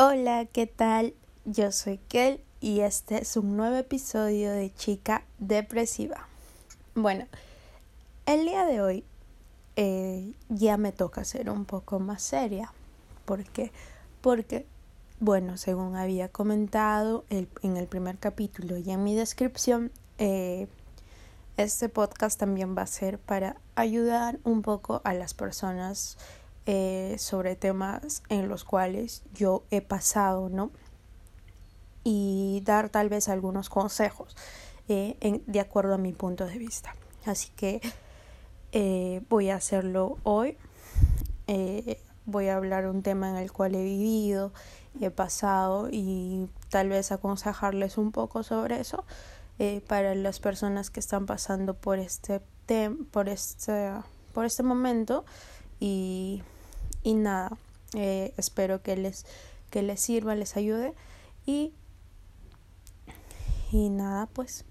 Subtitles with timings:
[0.00, 1.12] Hola, ¿qué tal?
[1.44, 6.28] Yo soy Kel y este es un nuevo episodio de Chica Depresiva.
[6.94, 7.26] Bueno,
[8.24, 9.04] el día de hoy
[9.74, 12.72] eh, ya me toca ser un poco más seria.
[13.24, 13.72] ¿Por qué?
[14.20, 14.66] Porque,
[15.18, 20.68] bueno, según había comentado en el primer capítulo y en mi descripción, eh,
[21.56, 26.18] este podcast también va a ser para ayudar un poco a las personas
[26.70, 30.70] eh, sobre temas en los cuales yo he pasado, ¿no?
[32.04, 34.36] Y dar tal vez algunos consejos
[34.86, 35.16] eh,
[35.46, 36.94] de acuerdo a mi punto de vista.
[37.24, 37.80] Así que
[38.72, 40.58] eh, voy a hacerlo hoy.
[42.26, 44.52] voy a hablar un tema en el cual he vivido,
[45.00, 49.06] he pasado y tal vez aconsejarles un poco sobre eso
[49.86, 52.42] para las personas que están pasando por este
[53.10, 53.90] por este
[54.34, 55.24] por este momento
[55.80, 56.42] y
[57.02, 57.56] y nada,
[57.94, 59.26] eh, espero que les,
[59.70, 60.94] que les sirva, les ayude
[61.46, 61.72] y,
[63.72, 64.64] y nada, pues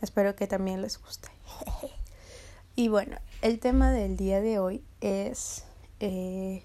[0.00, 1.28] espero que también les guste.
[2.76, 5.64] y bueno, el tema del día de hoy es
[6.00, 6.62] eh,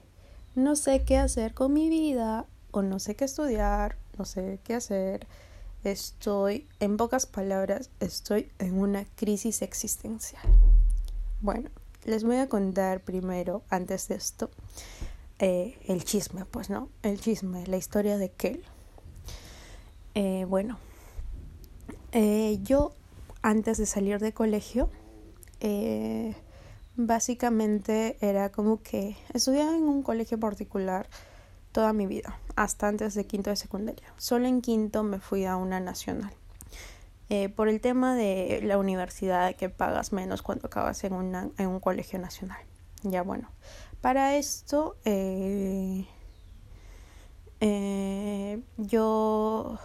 [0.56, 4.76] no sé qué hacer con mi vida o no sé qué estudiar, no sé qué
[4.76, 5.28] hacer.
[5.84, 10.44] Estoy, en pocas palabras, estoy en una crisis existencial.
[11.42, 11.70] Bueno,
[12.06, 14.50] les voy a contar primero, antes de esto,
[15.40, 16.90] eh, el chisme, pues, ¿no?
[17.02, 18.64] El chisme, la historia de Kel.
[20.14, 20.78] Eh, bueno,
[22.12, 22.94] eh, yo
[23.42, 24.90] antes de salir de colegio,
[26.96, 31.10] básicamente era como que estudiaba en un colegio particular
[31.72, 34.14] toda mi vida, hasta antes de quinto de secundaria.
[34.18, 36.34] Solo en quinto me fui a una nacional.
[37.30, 41.68] Eh, por el tema de la universidad que pagas menos cuando acabas en, una, en
[41.68, 42.60] un colegio nacional.
[43.02, 43.50] Ya bueno,
[44.02, 46.08] para esto eh,
[47.62, 49.80] eh, yo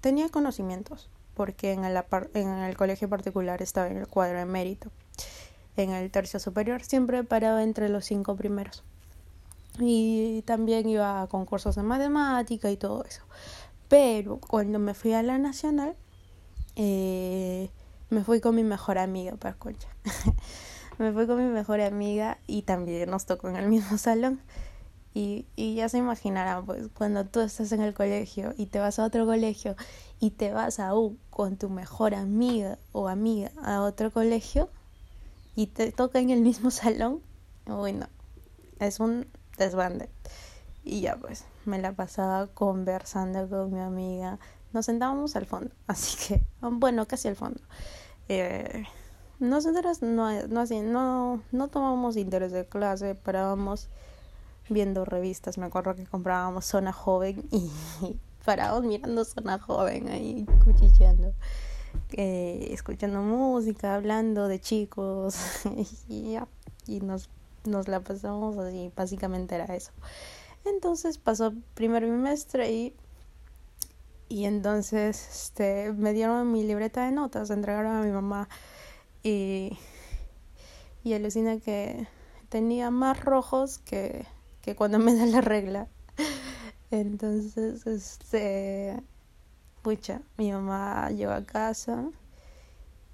[0.00, 2.02] tenía conocimientos porque en el,
[2.34, 4.90] en el colegio particular estaba en el cuadro de mérito.
[5.76, 8.84] En el tercio superior siempre paraba entre los cinco primeros.
[9.78, 13.22] Y también iba a concursos de matemática y todo eso.
[13.88, 15.96] Pero cuando me fui a la nacional,
[16.82, 17.68] eh,
[18.08, 19.88] me fui con mi mejor amiga para concha.
[20.98, 24.40] me fui con mi mejor amiga y también nos tocó en el mismo salón.
[25.12, 28.98] Y, y ya se imaginarán, pues, cuando tú estás en el colegio y te vas
[28.98, 29.76] a otro colegio
[30.20, 34.70] y te vas aún con tu mejor amiga o amiga a otro colegio
[35.56, 37.20] y te toca en el mismo salón,
[37.66, 38.06] bueno,
[38.78, 39.26] es un
[39.58, 40.08] desbande.
[40.82, 44.38] Y ya pues, me la pasaba conversando con mi amiga,
[44.72, 47.60] nos sentábamos al fondo, así que, bueno, casi al fondo.
[48.28, 48.84] Eh,
[49.40, 53.88] nosotros no, no, no, no tomábamos interés de clase, parábamos
[54.68, 57.70] viendo revistas, me acuerdo que comprábamos Zona Joven y,
[58.44, 61.32] parábamos mirando Zona Joven ahí cuchicheando,
[62.12, 65.36] eh, escuchando música, hablando de chicos
[66.08, 66.46] y ya,
[66.86, 67.30] y nos,
[67.64, 69.92] nos la pasamos así, básicamente era eso.
[70.64, 72.94] Entonces pasó primer bimestre y
[74.30, 78.48] y entonces este, me dieron mi libreta de notas, entregaron a mi mamá
[79.24, 79.76] y,
[81.02, 82.06] y alucina que
[82.48, 84.24] tenía más rojos que,
[84.62, 85.88] que cuando me da la regla.
[86.92, 89.02] Entonces, este,
[89.82, 92.04] pucha, mi mamá llegó a casa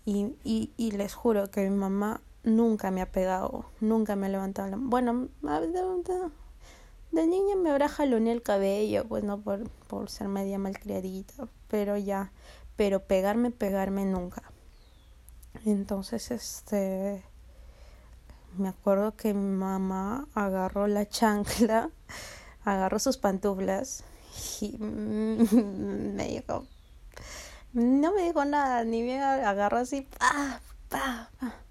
[0.04, 4.28] y, y, y les juro que mi mamá nunca me ha pegado, nunca me ha
[4.28, 6.30] levantado la Bueno, ha levantado
[7.12, 11.96] de niña me habrá jaloneado el cabello, pues no por, por ser media malcriadita, pero
[11.96, 12.32] ya,
[12.76, 14.42] pero pegarme, pegarme nunca.
[15.64, 17.22] Entonces, este,
[18.56, 21.90] me acuerdo que mi mamá agarró la chancla,
[22.64, 24.04] agarró sus pantuflas
[24.60, 26.66] y me dijo,
[27.72, 31.65] no me dijo nada, ni bien agarró así, pa, pa, pa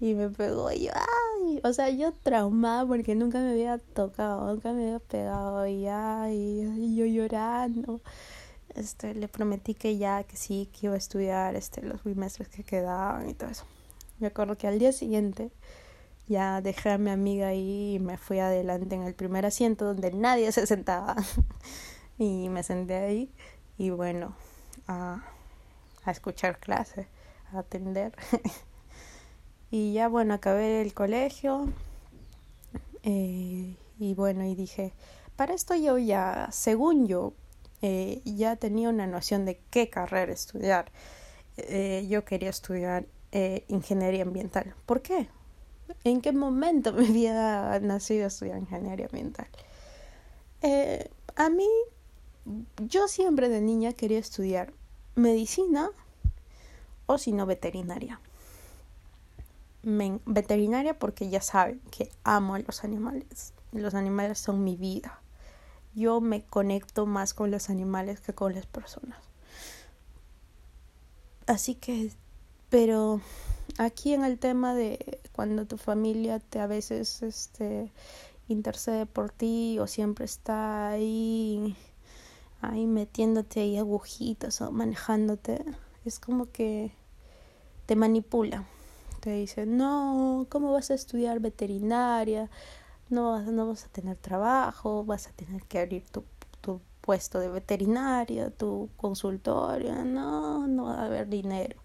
[0.00, 4.52] y me pegó y yo, ay, o sea, yo traumada porque nunca me había tocado,
[4.52, 8.00] nunca me había pegado y ay, y yo llorando.
[8.74, 12.62] Este, le prometí que ya, que sí, que iba a estudiar este, los bimestres que
[12.62, 13.64] quedaban y todo eso.
[14.20, 15.50] Me acuerdo que al día siguiente
[16.28, 20.12] ya dejé a mi amiga ahí y me fui adelante en el primer asiento donde
[20.12, 21.16] nadie se sentaba.
[22.18, 23.32] y me senté ahí
[23.78, 24.36] y bueno,
[24.86, 25.24] a,
[26.04, 27.08] a escuchar clase,
[27.52, 28.12] a atender.
[29.70, 31.68] Y ya, bueno, acabé el colegio.
[33.02, 34.92] Eh, y bueno, y dije,
[35.36, 37.34] para esto yo ya, según yo,
[37.82, 40.90] eh, ya tenía una noción de qué carrera estudiar.
[41.56, 43.06] Eh, yo quería estudiar
[43.68, 44.74] ingeniería ambiental.
[44.86, 45.28] ¿Por qué?
[46.02, 49.48] ¿En qué momento me había nacido estudiar ingeniería ambiental?
[51.36, 51.68] a mí,
[52.78, 54.72] yo siempre de niña quería estudiar
[55.14, 55.90] medicina
[57.06, 58.20] o si no veterinaria.
[59.82, 63.52] Veterinaria porque ya saben que amo a los animales.
[63.72, 65.20] Los animales son mi vida.
[65.94, 69.18] Yo me conecto más con los animales que con las personas.
[71.46, 72.12] Así que,
[72.68, 73.20] pero
[73.78, 77.92] aquí en el tema de cuando tu familia te a veces este
[78.48, 81.76] intercede por ti o siempre está ahí
[82.60, 85.64] ahí metiéndote ahí agujitas o manejándote
[86.04, 86.92] es como que
[87.86, 88.66] te manipula
[89.20, 92.50] te dice no cómo vas a estudiar veterinaria
[93.10, 96.24] no vas, no vas a tener trabajo vas a tener que abrir tu,
[96.60, 100.04] tu puesto de veterinaria tu consultorio.
[100.04, 101.80] No no va a haber dinero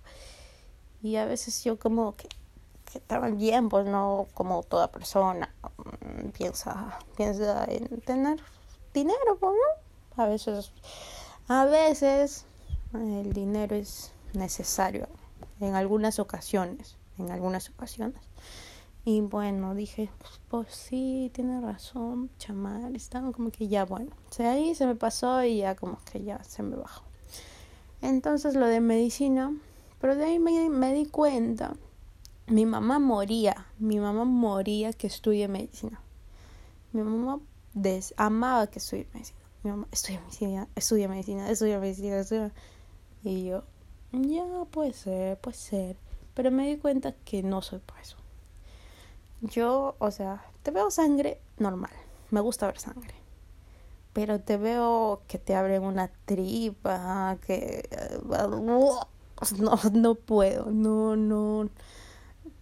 [1.02, 2.28] y a veces yo como que
[2.94, 8.40] que bien, pues no como toda persona mm, piensa, piensa en tener
[8.94, 10.24] dinero, pues no.
[10.24, 10.72] A veces,
[11.48, 12.46] a veces
[12.94, 15.08] el dinero es necesario
[15.60, 18.22] en algunas ocasiones, en algunas ocasiones.
[19.06, 24.12] Y bueno, dije, pues, pues sí, tiene razón, chamar, estaba como que ya bueno.
[24.30, 27.04] O sea, ahí se me pasó y ya como que ya se me bajó.
[28.02, 29.54] Entonces lo de medicina,
[30.00, 31.74] pero de ahí me, me di cuenta
[32.48, 36.02] mi mamá moría, mi mamá moría que estudie medicina.
[36.92, 37.40] Mi mamá
[37.74, 39.40] des amaba que estudie medicina.
[39.64, 42.52] Mi mamá estudia medicina, estudia medicina, estudia medicina, estudia.
[43.24, 43.64] Y yo,
[44.12, 45.96] ya puede ser, puede ser.
[46.34, 48.18] Pero me di cuenta que no soy por eso.
[49.42, 51.92] Yo, o sea, te veo sangre normal.
[52.32, 53.14] Me gusta ver sangre.
[54.14, 57.90] Pero te veo que te abren una tripa, que...
[59.60, 61.70] No, no puedo, no, no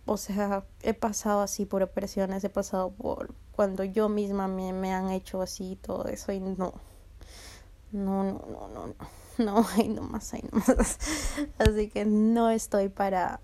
[0.05, 4.93] o sea, he pasado así por opresiones, he pasado por cuando yo misma me, me
[4.93, 6.73] han hecho así todo eso y no.
[7.91, 8.95] No, no, no, no, no.
[9.37, 10.97] No, hay nomás, hay nomás.
[11.57, 13.39] Así que no estoy para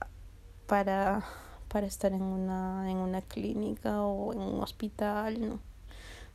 [0.67, 1.25] para
[1.67, 5.59] para estar en una en una clínica o en un hospital, no.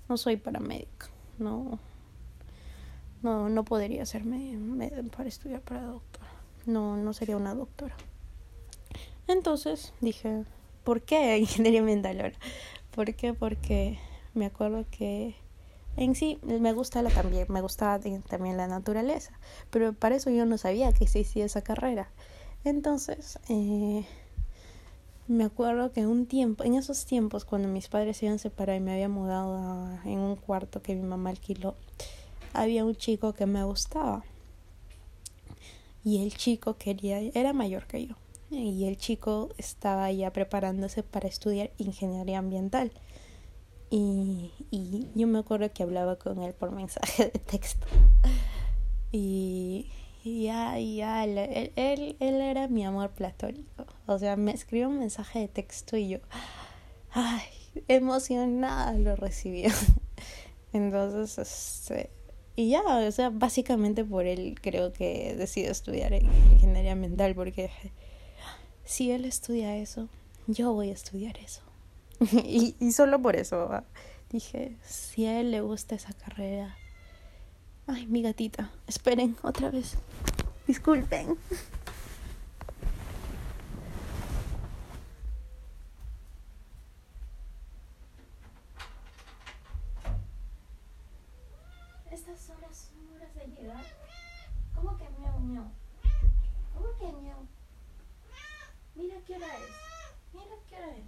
[0.09, 1.09] No soy paramédica.
[1.39, 1.79] No.
[3.23, 4.23] No, no podría ser
[5.17, 6.27] para estudiar para doctora.
[6.67, 7.95] No, no sería una doctora.
[9.29, 10.45] Entonces dije,
[10.85, 12.37] ¿por qué ingeniería ambiental ahora?
[12.95, 13.33] ¿Por qué?
[13.33, 13.99] Porque
[14.35, 15.37] me acuerdo que
[15.97, 19.33] en sí me gusta la también, me gustaba también la naturaleza,
[19.71, 22.09] pero para eso yo no sabía que existía esa carrera.
[22.65, 24.07] Entonces, eh,
[25.33, 28.77] me acuerdo que un tiempo, en esos tiempos, cuando mis padres se iban a separar
[28.77, 31.75] y me había mudado en un cuarto que mi mamá alquiló,
[32.53, 34.25] había un chico que me gustaba.
[36.05, 38.17] Y el chico quería, era mayor que yo
[38.53, 42.93] y el chico estaba ya preparándose para estudiar ingeniería ambiental.
[43.91, 47.87] Y, y yo me acuerdo que hablaba con él por mensaje de texto.
[49.11, 49.91] Y,
[50.25, 51.39] y ya, ya, él,
[51.77, 53.87] él, él, era mi amor platónico.
[54.07, 56.19] O sea, me escribió un mensaje de texto y yo,
[57.11, 57.43] ay,
[57.89, 59.65] emocionada lo recibí.
[60.73, 62.11] Entonces, este,
[62.55, 67.71] y ya, o sea, básicamente por él creo que decidí estudiar ingeniería ambiental porque
[68.85, 70.09] si él estudia eso,
[70.47, 71.63] yo voy a estudiar eso.
[72.45, 73.69] y, y solo por eso
[74.31, 76.77] dije, si a él le gusta esa carrera.
[77.87, 79.97] Ay, mi gatita, esperen otra vez.
[80.67, 81.37] Disculpen.
[92.11, 93.85] Estas horas son horas de llegar.
[94.75, 95.71] ¿Cómo que miau miau?
[96.75, 97.47] ¿Cómo que miau?
[98.95, 99.71] Mira qué hora es.
[100.33, 101.05] Mira qué hora es.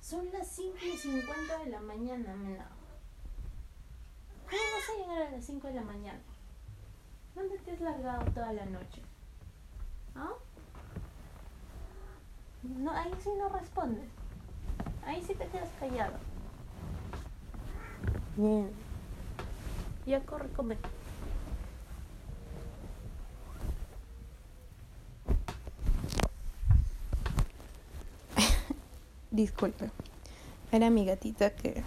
[0.00, 2.83] Son las 5 y 50 de la mañana, mena.
[4.54, 6.20] ¿Cómo vas a llegar a las 5 de la mañana?
[7.34, 9.02] ¿Dónde te has largado toda la noche?
[10.14, 10.30] ¿Ah?
[12.62, 14.04] No, ahí sí no respondes.
[15.04, 16.14] Ahí sí te quedas callado.
[18.36, 18.70] Bien.
[20.06, 20.78] Ya corre, come.
[29.32, 29.90] Disculpe.
[30.70, 31.82] Era mi gatita que,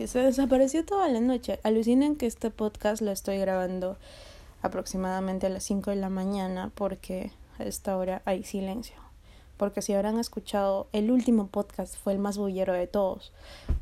[0.00, 1.60] que se desapareció toda la noche.
[1.62, 3.98] Alucinen que este podcast lo estoy grabando
[4.62, 8.96] aproximadamente a las 5 de la mañana porque a esta hora hay silencio.
[9.58, 13.30] Porque si habrán escuchado, el último podcast fue el más bullero de todos,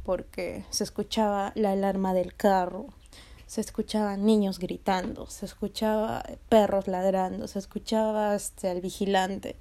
[0.02, 2.86] porque se escuchaba la alarma del carro,
[3.46, 9.54] se escuchaban niños gritando, se escuchaba perros ladrando, se escuchaba este, al vigilante,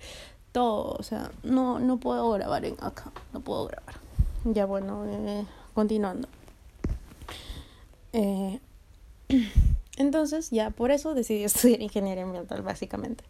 [0.54, 3.98] todo, o sea, no, no puedo grabar en acá, no puedo grabar.
[4.44, 5.46] Ya bueno, eh,
[5.76, 6.28] continuando.
[8.17, 8.59] Eh,
[9.97, 13.24] entonces, ya por eso decidí estudiar ingeniería ambiental, básicamente.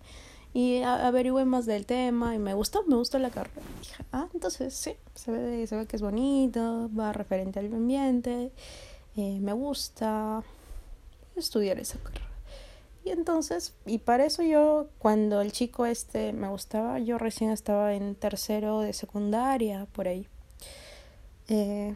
[0.53, 3.61] Y averigüé más del tema y me gustó, me gustó la carrera.
[3.79, 8.51] dije, ah, entonces sí, se ve, se ve que es bonito, va referente al ambiente,
[9.17, 10.41] eh, me gusta
[11.35, 12.25] estudiar esa carrera.
[13.03, 17.93] Y entonces, y para eso yo, cuando el chico este me gustaba, yo recién estaba
[17.93, 20.27] en tercero de secundaria, por ahí.
[21.49, 21.93] Eh,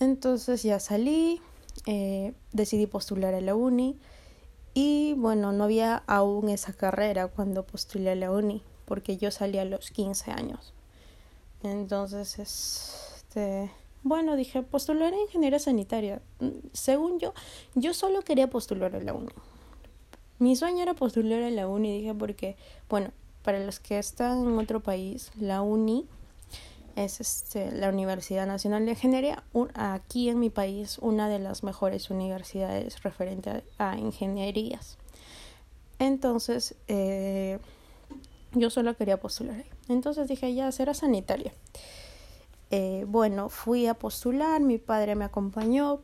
[0.00, 1.40] entonces ya salí,
[1.86, 3.98] eh, decidí postular a la uni
[4.74, 9.58] y bueno, no había aún esa carrera cuando postulé a la uni, porque yo salí
[9.58, 10.72] a los 15 años.
[11.62, 13.70] Entonces, este,
[14.02, 16.22] bueno, dije, postular a ingeniería sanitaria.
[16.72, 17.34] Según yo,
[17.74, 19.32] yo solo quería postular a la uni.
[20.38, 22.56] Mi sueño era postular a la uni, dije, porque,
[22.88, 23.10] bueno,
[23.42, 26.06] para los que están en otro país, la uni
[26.96, 29.42] es este, la Universidad Nacional de Ingeniería,
[29.74, 34.98] aquí en mi país una de las mejores universidades referente a, ingenierías.
[35.98, 37.58] Entonces, eh,
[38.52, 39.70] yo solo quería postular ahí.
[39.88, 41.52] Entonces dije, ya será sanitaria.
[42.70, 46.00] Eh, bueno, fui a postular, mi padre me acompañó.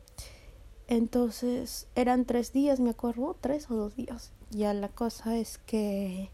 [0.87, 4.31] Entonces, eran tres días, me acuerdo, tres o dos días.
[4.51, 6.29] Ya la cosa es que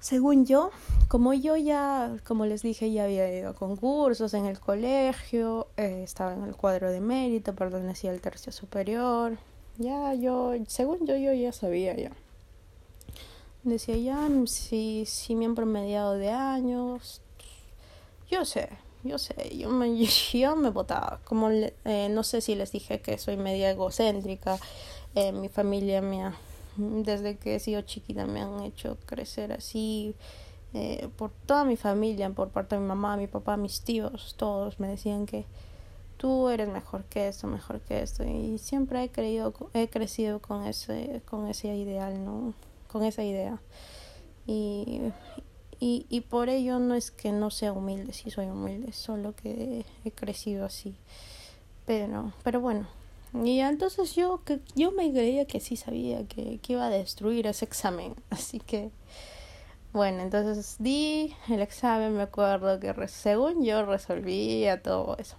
[0.00, 0.70] según yo,
[1.08, 6.02] como yo ya, como les dije, ya había ido a concursos en el colegio, eh,
[6.02, 9.36] estaba en el cuadro de mérito, pertenecía al tercio superior,
[9.76, 12.12] ya yo, según yo, yo ya sabía ya.
[13.62, 17.20] Decía ya, si, si me han promediado de años,
[18.30, 18.70] yo sé,
[19.04, 19.94] yo sé, yo me,
[20.32, 21.20] yo me votaba.
[21.24, 24.58] Como eh, no sé si les dije que soy media egocéntrica,
[25.14, 26.34] eh, mi familia me ha
[26.76, 30.14] desde que he sido chiquita me han hecho crecer así.
[30.72, 34.78] Eh, por toda mi familia, por parte de mi mamá, mi papá, mis tíos, todos
[34.78, 35.44] me decían que
[36.16, 38.24] tú eres mejor que esto, mejor que esto.
[38.24, 42.54] Y siempre he creído, he crecido con ese, con ese ideal, ¿no?
[42.88, 43.60] Con esa idea.
[44.46, 45.00] Y,
[45.80, 49.84] y, y por ello no es que no sea humilde, sí soy humilde, solo que
[50.04, 50.94] he crecido así.
[51.86, 52.86] Pero, pero bueno,
[53.32, 57.46] y entonces yo, que, yo me creía que sí sabía que, que iba a destruir
[57.46, 58.14] ese examen.
[58.30, 58.90] Así que,
[59.92, 65.36] bueno, entonces di el examen, me acuerdo que según yo resolvía todo eso.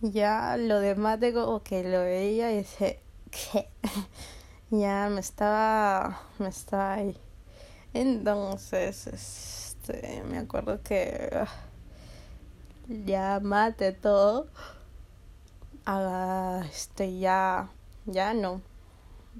[0.00, 3.00] Ya lo demás de como que lo veía y dije,
[3.30, 3.68] ¿qué?
[4.70, 7.16] ya me estaba, me estaba ahí.
[7.94, 11.46] Entonces, este, me acuerdo que ah,
[12.88, 14.48] ya mate todo
[15.84, 17.68] haga este ya
[18.06, 18.60] ya no.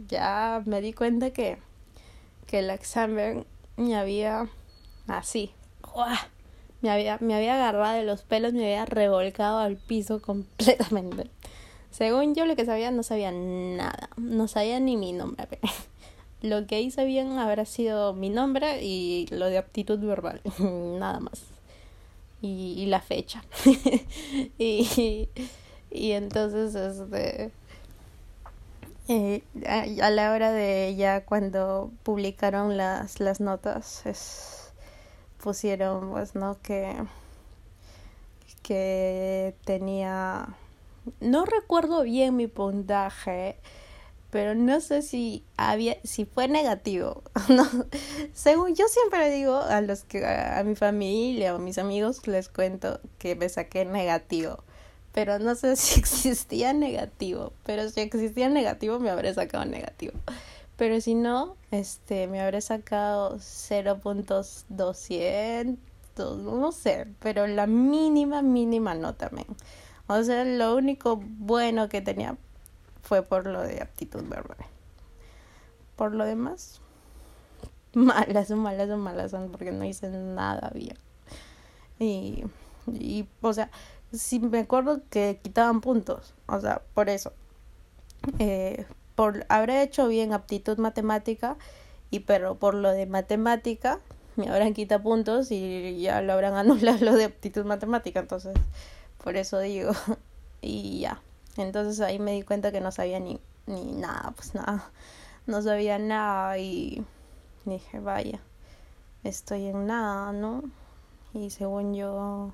[0.09, 1.59] Ya me di cuenta que
[2.47, 3.47] que el examen
[3.77, 4.49] me había
[5.07, 5.53] así
[6.83, 11.31] me había me había agarrado de los pelos me había revolcado al piso completamente.
[11.91, 14.11] Según yo lo que sabía no sabía nada.
[14.17, 15.61] No sabía ni mi nombre.
[16.43, 21.45] Lo que ahí sabían habrá sido mi nombre y lo de aptitud verbal nada más.
[22.43, 23.43] Y, y la fecha.
[24.59, 25.29] Y
[25.95, 27.53] y entonces, este,
[29.67, 34.73] a, la hora de ya cuando publicaron las, las notas, es,
[35.41, 36.59] pusieron, pues, ¿no?
[36.63, 36.97] Que,
[38.63, 40.49] que tenía,
[41.21, 43.57] no recuerdo bien mi puntaje,
[44.31, 47.23] pero no sé si había si fue negativo
[48.35, 52.27] según yo siempre digo a los que a, a mi familia o a mis amigos
[52.27, 54.65] les cuento que me saqué negativo
[55.14, 60.12] pero no sé si existía negativo, pero si existía negativo me habré sacado negativo.
[60.76, 69.30] Pero si no, este, me habré sacado 0.200, no sé, pero la mínima, mínima nota,
[69.30, 69.47] men.
[70.09, 72.37] O sea, lo único bueno que tenía
[73.02, 74.59] fue por lo de aptitud verbal.
[75.94, 76.80] Por lo demás,
[77.94, 80.99] malas, malas, malas son porque no hice nada bien.
[82.00, 82.42] Y,
[82.92, 83.71] y, o sea,
[84.13, 87.33] sí me acuerdo que quitaban puntos, o sea, por eso.
[88.39, 91.57] Eh, por habré hecho bien aptitud matemática
[92.11, 94.01] y pero por lo de matemática
[94.37, 98.57] me habrán quitado puntos y ya lo habrán anulado lo de aptitud matemática, entonces
[99.23, 99.93] por eso digo
[100.61, 101.21] y ya.
[101.57, 104.91] Entonces ahí me di cuenta que no sabía ni ni nada, pues nada.
[105.47, 107.05] No sabía nada y
[107.65, 108.41] dije, vaya,
[109.23, 110.63] estoy en nada, ¿no?
[111.33, 112.53] Y según yo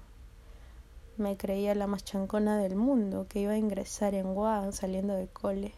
[1.21, 5.29] me creía la más chancona del mundo, que iba a ingresar en WAD saliendo de
[5.29, 5.75] cole.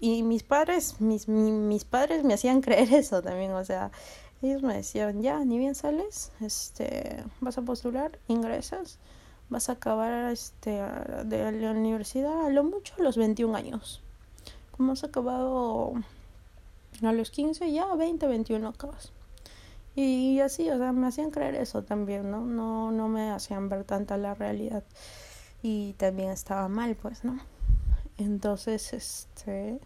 [0.00, 3.90] Y mis padres, mis, mis padres me hacían creer eso también, o sea,
[4.42, 8.98] ellos me decían, ya, ni bien sales, este, vas a postular, ingresas,
[9.50, 10.82] vas a acabar este,
[11.24, 14.02] de la universidad a lo mucho a los 21 años.
[14.70, 15.92] Como has acabado
[17.02, 19.12] a los 15, ya 20, 21 acabas.
[19.94, 22.40] Y así, o sea, me hacían creer eso también, ¿no?
[22.40, 24.84] No, no me hacían ver tanta la realidad.
[25.62, 27.38] Y también estaba mal, pues, ¿no?
[28.16, 29.80] Entonces, este,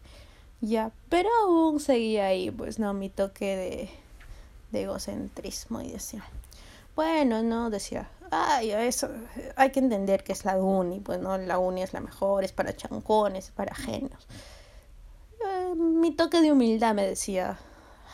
[0.60, 2.92] ya, pero aún seguía ahí, pues, ¿no?
[2.94, 3.90] Mi toque de,
[4.72, 6.24] de egocentrismo y decía,
[6.96, 9.08] bueno, no, decía, ay, eso,
[9.56, 11.38] hay que entender que es la uni, pues, ¿no?
[11.38, 14.26] La uni es la mejor, es para chancones, para genios.
[15.44, 17.58] Eh, mi toque de humildad me decía,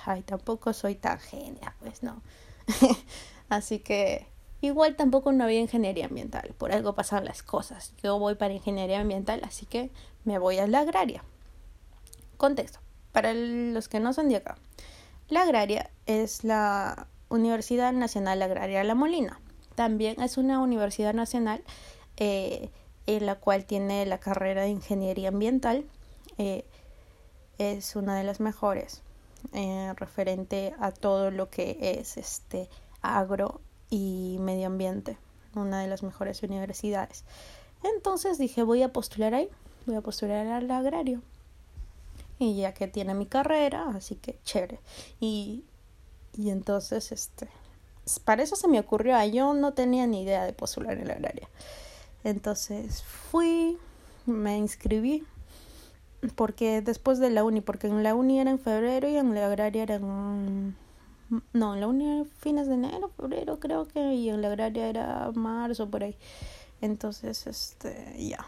[0.06, 2.22] ay, tampoco soy tan genia, pues no.
[3.48, 4.26] Así que
[4.60, 7.92] igual tampoco no había ingeniería ambiental, por algo pasan las cosas.
[8.02, 9.90] Yo voy para ingeniería ambiental, así que
[10.24, 11.24] me voy a la agraria.
[12.36, 12.78] Contexto,
[13.12, 14.56] para los que no son de acá.
[15.28, 19.40] La agraria es la Universidad Nacional Agraria La Molina.
[19.74, 21.62] También es una universidad nacional
[22.16, 22.70] eh,
[23.06, 25.84] en la cual tiene la carrera de ingeniería ambiental.
[26.38, 26.64] Eh,
[27.58, 29.02] es una de las mejores
[29.52, 32.68] eh, referente a todo lo que es este
[33.02, 35.16] agro y medio ambiente,
[35.54, 37.24] una de las mejores universidades.
[37.82, 39.48] Entonces dije, voy a postular ahí,
[39.86, 41.22] voy a postular al agrario.
[42.38, 44.80] Y ya que tiene mi carrera, así que chévere.
[45.20, 45.64] Y,
[46.36, 47.48] y entonces, este,
[48.24, 51.48] para eso se me ocurrió, yo no tenía ni idea de postular en el agrario.
[52.24, 53.78] Entonces fui,
[54.26, 55.24] me inscribí,
[56.34, 59.46] porque después de la uni, porque en la uni era en febrero y en la
[59.46, 60.76] agraria era en...
[61.52, 64.88] No, en la uni era fines de enero, febrero creo que, y en la agraria
[64.88, 66.16] era marzo, por ahí.
[66.80, 68.44] Entonces, este, ya,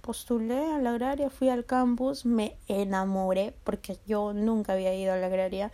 [0.00, 5.16] postulé a la agraria, fui al campus, me enamoré, porque yo nunca había ido a
[5.16, 5.72] la agraria,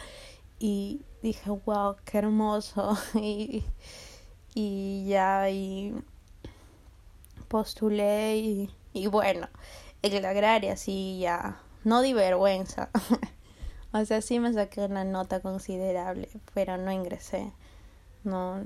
[0.58, 3.64] y dije, wow, qué hermoso, y,
[4.54, 5.94] y ya, y
[7.48, 9.48] postulé, y, y bueno,
[10.02, 12.90] en la agraria sí ya no di vergüenza.
[13.92, 17.52] o sea, sí me saqué una nota considerable, pero no ingresé.
[18.24, 18.64] No,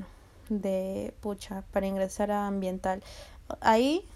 [0.49, 3.03] de pucha, para ingresar a ambiental.
[3.61, 4.07] Ahí,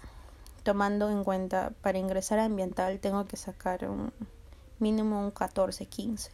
[0.63, 4.11] tomando en cuenta, para ingresar a ambiental tengo que sacar un
[4.79, 6.31] mínimo un 14, 15.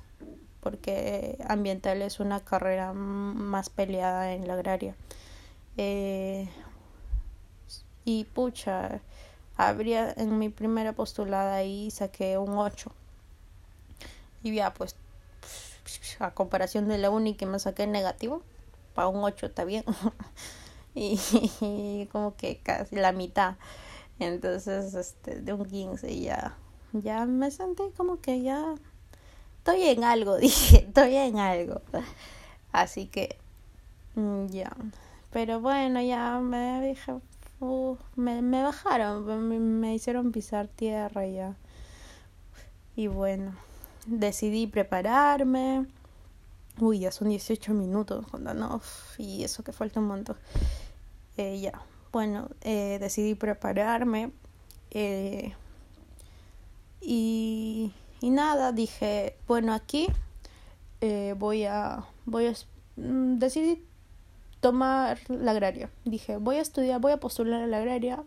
[0.62, 4.96] Porque ambiental es una carrera más peleada en la agraria.
[5.78, 6.50] Eh,
[8.06, 9.02] y pucha,
[9.58, 12.92] habría en mi primera postulada ahí saqué un 8
[14.44, 14.96] y ya pues
[16.20, 18.42] a comparación de la uni que me saqué negativo
[18.94, 19.84] para un 8 está bien.
[20.94, 23.56] Y, como que casi la mitad.
[24.20, 26.58] Entonces este de un 15 ya
[26.92, 28.76] ya me sentí como que ya
[29.60, 31.82] estoy en algo dije estoy en algo.
[32.74, 33.38] Así que
[34.16, 34.76] mm, ya.
[35.32, 37.14] Pero bueno ya me dije
[38.16, 41.56] me, me bajaron, me, hicieron pisar tierra ya.
[42.96, 43.56] Y bueno,
[44.06, 45.86] decidí prepararme.
[46.80, 48.82] Uy, ya son 18 minutos, no,
[49.18, 50.38] y eso que falta un montón.
[51.38, 54.32] Eh, ya, bueno, eh, decidí prepararme.
[54.92, 55.54] Eh,
[57.02, 60.08] y, y nada, dije, bueno, aquí
[61.38, 62.54] voy a, voy a,
[62.96, 63.84] mm, decidí
[64.62, 65.90] tomar la agraria.
[66.06, 68.24] Dije, voy a estudiar, voy a postular a la agraria,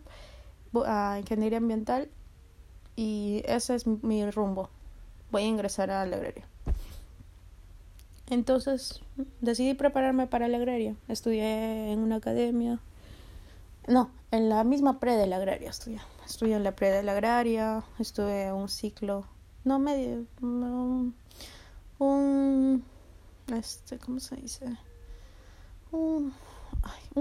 [0.85, 2.09] a ingeniería ambiental
[2.95, 4.69] y ese es mi rumbo.
[5.31, 6.45] Voy a ingresar a la agraria.
[8.29, 9.01] Entonces
[9.41, 10.95] decidí prepararme para la agraria.
[11.07, 12.79] Estudié en una academia.
[13.87, 16.01] No, en la misma pre de la agraria estudié.
[16.25, 19.25] Estudié en la pre de la agraria, estuve un ciclo,
[19.63, 21.13] no medio, un,
[21.99, 22.83] un
[23.53, 24.65] este, ¿cómo se dice?
[25.91, 26.33] Un,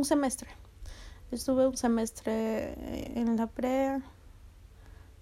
[0.04, 0.48] semestre.
[1.30, 2.74] Estuve un semestre
[3.18, 4.00] en la pre,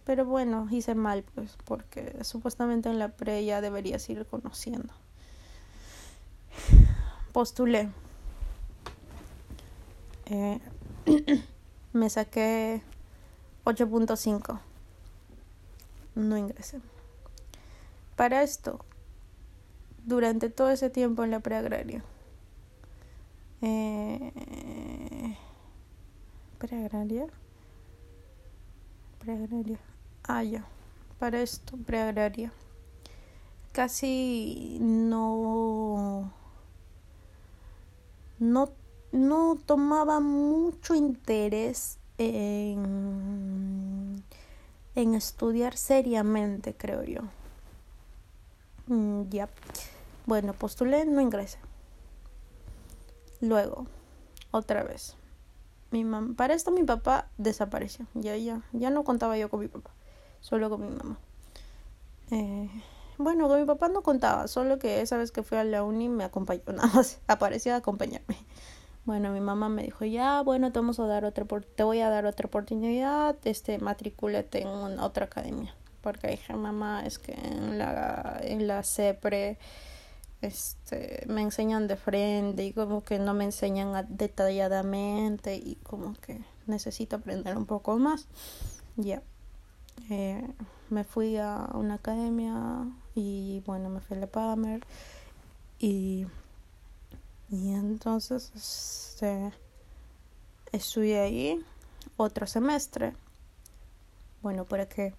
[0.05, 4.93] pero bueno, hice mal, pues, porque supuestamente en la pre ya deberías ir conociendo.
[7.33, 7.89] Postulé.
[10.27, 10.61] Eh,
[11.93, 12.83] me saqué
[13.65, 14.61] 8.5.
[16.15, 16.81] No ingresé.
[18.17, 18.85] Para esto,
[20.05, 22.05] durante todo ese tiempo en la preagraria,
[23.63, 25.37] eh,
[26.59, 27.27] preagraria.
[29.19, 29.79] Preagraria.
[30.25, 30.65] Ah, ya.
[31.19, 32.53] Para esto, preagraria.
[33.73, 36.33] Casi no.
[38.39, 38.73] No,
[39.13, 44.25] no tomaba mucho interés en,
[44.97, 47.21] en estudiar seriamente, creo yo.
[48.89, 49.49] Mm, ya.
[50.27, 51.59] Bueno, postulé, no ingresé.
[53.43, 53.87] Luego,
[54.53, 55.17] otra vez.
[55.91, 58.07] mi mamá, para esto mi papá desapareció.
[58.15, 59.91] Ya, ya, ya no contaba yo con mi papá,
[60.41, 61.19] solo con mi mamá.
[62.31, 62.71] Eh,
[63.19, 66.09] bueno, con mi papá no contaba, solo que esa vez que fui a la uni
[66.09, 68.37] me acompañó, nada más apareció a acompañarme.
[69.05, 72.11] Bueno, mi mamá me dijo, ya, bueno, te vamos a dar otra, te voy a
[72.11, 75.75] dar otra oportunidad, este, matricúlate en otra academia.
[76.01, 78.85] Porque dije, mamá, es que en la, en la
[80.43, 86.41] este, me enseñan de frente y como que no me enseñan detalladamente y como que
[86.67, 88.27] necesito aprender un poco más.
[88.97, 89.23] Ya.
[90.11, 90.47] Eh,
[90.91, 94.85] me fui a una academia y bueno, me fui a la PAMER
[95.79, 96.27] y
[97.53, 99.53] y entonces este,
[100.73, 101.65] estudié ahí
[102.17, 103.13] otro semestre.
[104.41, 105.13] Bueno, para que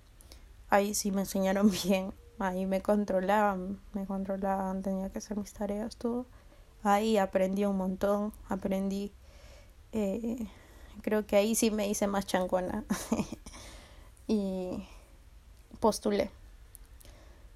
[0.72, 2.12] ahí sí me enseñaron bien.
[2.44, 6.26] Ahí me controlaban, me controlaban, tenía que hacer mis tareas, todo.
[6.84, 9.14] Ahí aprendí un montón, aprendí.
[9.94, 10.50] Eh,
[11.04, 12.84] creo que ahí sí me hice más changona.
[14.28, 14.86] y
[15.80, 16.32] postulé.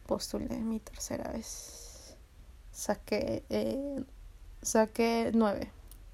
[0.05, 2.15] Postulé mi tercera vez.
[2.71, 4.05] Saqué eh,
[4.61, 5.69] saqué nueve.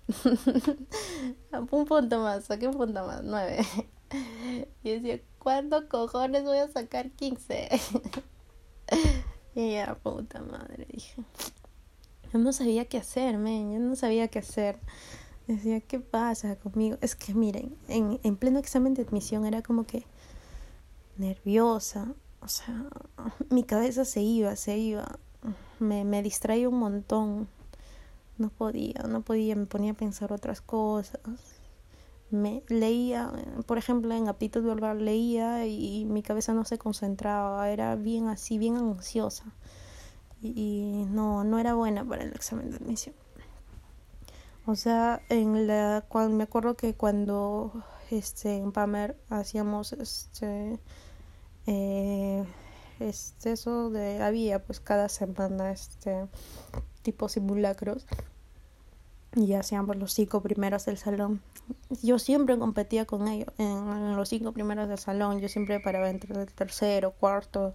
[1.69, 3.59] un punto más, saqué un punto más, nueve.
[4.83, 7.69] Y decía, ¿cuándo cojones voy a sacar quince?
[9.55, 11.23] Y ya, puta madre, dije.
[12.31, 14.79] Yo no sabía qué hacer, men, yo no sabía qué hacer.
[15.47, 16.97] Decía, ¿qué pasa conmigo?
[17.01, 20.05] Es que miren, en, en pleno examen de admisión era como que
[21.17, 22.13] nerviosa.
[22.41, 22.87] O sea,
[23.49, 25.19] mi cabeza se iba, se iba.
[25.79, 27.47] Me, me distraía un montón
[28.37, 31.19] no podía, no podía, me ponía a pensar otras cosas.
[32.33, 33.31] Leía,
[33.67, 38.57] por ejemplo, en aptitud verbal leía y mi cabeza no se concentraba, era bien así,
[38.57, 39.45] bien ansiosa.
[40.41, 43.15] Y, no, no era buena para el examen de admisión.
[44.65, 47.71] O sea, en la cual me acuerdo que cuando
[48.09, 50.79] este en Pamer hacíamos este
[51.67, 52.45] eh,
[52.99, 56.27] este eso de había pues cada semana este
[57.01, 58.05] tipo simulacros
[59.35, 61.41] y hacíamos los cinco primeros del salón.
[62.01, 65.39] Yo siempre competía con ellos en, los cinco primeros del salón.
[65.39, 67.73] Yo siempre paraba entre el tercero, cuarto,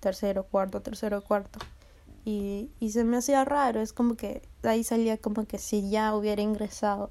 [0.00, 1.58] tercero, cuarto, tercero, cuarto.
[2.24, 6.14] Y, y se me hacía raro, es como que ahí salía como que si ya
[6.14, 7.10] hubiera ingresado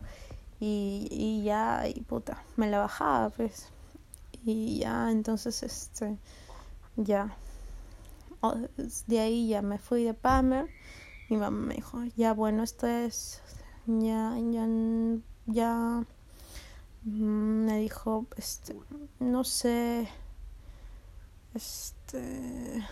[0.59, 3.69] y, y ya, y puta, me la bajaba pues.
[4.45, 6.17] Y ya, entonces, este,
[6.95, 7.35] ya.
[9.07, 10.67] De ahí ya me fui de Pamer
[11.29, 13.41] mi mamá me dijo, ya bueno, esto es,
[13.87, 14.67] ya, ya,
[15.45, 16.03] ya,
[17.03, 18.75] mm, me dijo, este,
[19.19, 20.09] no sé,
[21.53, 22.85] este,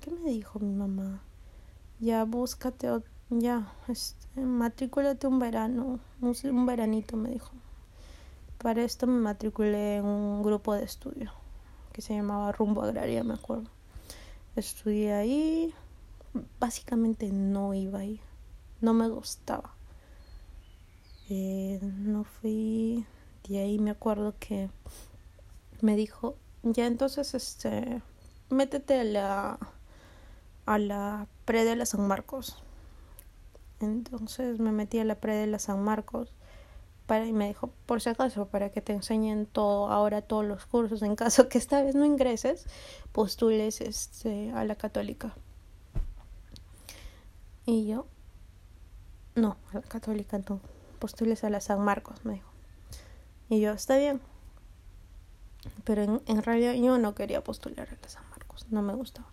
[0.00, 1.22] ¿qué me dijo mi mamá?
[1.98, 2.88] Ya búscate,
[3.30, 7.52] ya, este, matrículate un verano, un veranito, me dijo.
[8.58, 11.32] Para esto me matriculé en un grupo de estudio
[11.92, 13.70] que se llamaba Rumbo Agraria, me acuerdo.
[14.56, 15.74] Estudié ahí,
[16.58, 18.20] básicamente no iba ahí,
[18.80, 19.73] no me gustaba.
[21.30, 23.06] Eh, no fui,
[23.48, 24.68] de ahí me acuerdo que
[25.80, 28.02] me dijo, ya entonces este,
[28.50, 29.58] métete a la,
[30.66, 32.62] a la pre de la San Marcos.
[33.80, 36.34] Entonces me metí a la pre de la San Marcos
[37.06, 40.66] para, y me dijo, por si acaso, para que te enseñen todo, ahora todos los
[40.66, 42.66] cursos, en caso que esta vez no ingreses,
[43.12, 45.34] postules este, a la católica.
[47.66, 48.06] Y yo,
[49.34, 50.60] no, a la católica no,
[51.04, 52.48] postules a la San Marcos, me dijo.
[53.50, 54.22] Y yo, está bien.
[55.84, 59.28] Pero en, en realidad yo no quería postular a la San Marcos, no me gustaba.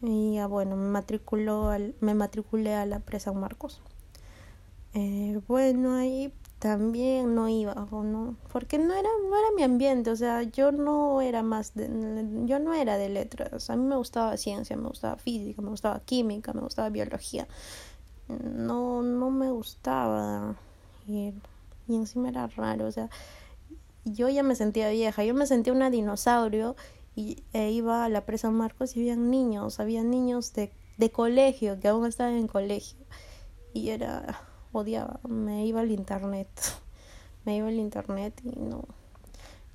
[0.00, 3.80] Y ya bueno, me matriculó al, me matriculé a la pre San Marcos.
[4.94, 10.10] Eh, bueno, ahí también no iba o no porque no era no era mi ambiente
[10.10, 11.86] o sea yo no era más de,
[12.46, 16.00] yo no era de letras a mí me gustaba ciencia me gustaba física me gustaba
[16.00, 17.46] química me gustaba biología
[18.28, 20.56] no no me gustaba
[21.06, 21.34] y,
[21.88, 23.08] encima era raro o sea
[24.04, 26.76] yo ya me sentía vieja yo me sentía una dinosaurio
[27.14, 31.78] y e iba a la presa Marcos y había niños había niños de de colegio
[31.78, 32.98] que aún estaban en colegio
[33.72, 34.40] y era
[34.72, 36.48] odiaba, me iba al internet,
[37.44, 38.84] me iba al internet y no.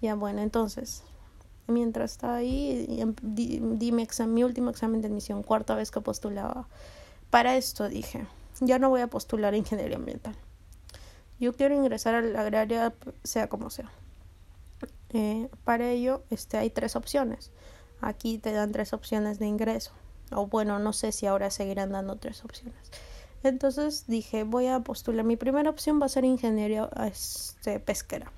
[0.02, 1.04] Ya bueno, entonces,
[1.68, 3.60] mientras estaba ahí, em, di,
[3.92, 6.68] mi, mi último examen de admisión, cuarta vez que postulaba.
[7.30, 8.26] Para esto dije,
[8.60, 10.36] ya no voy a postular ingeniería ambiental.
[11.42, 13.92] Yo quiero ingresar a la agraria, sea como sea.
[15.10, 17.52] Eh, para ello, este, hay tres opciones.
[18.00, 19.92] Aquí te dan tres opciones de ingreso.
[20.32, 22.92] O bueno, no sé si ahora seguirán dando tres opciones
[23.42, 25.26] Entonces dije, voy a postular.
[25.26, 28.32] Mi primera opción va a ser ingeniería este, pesquera.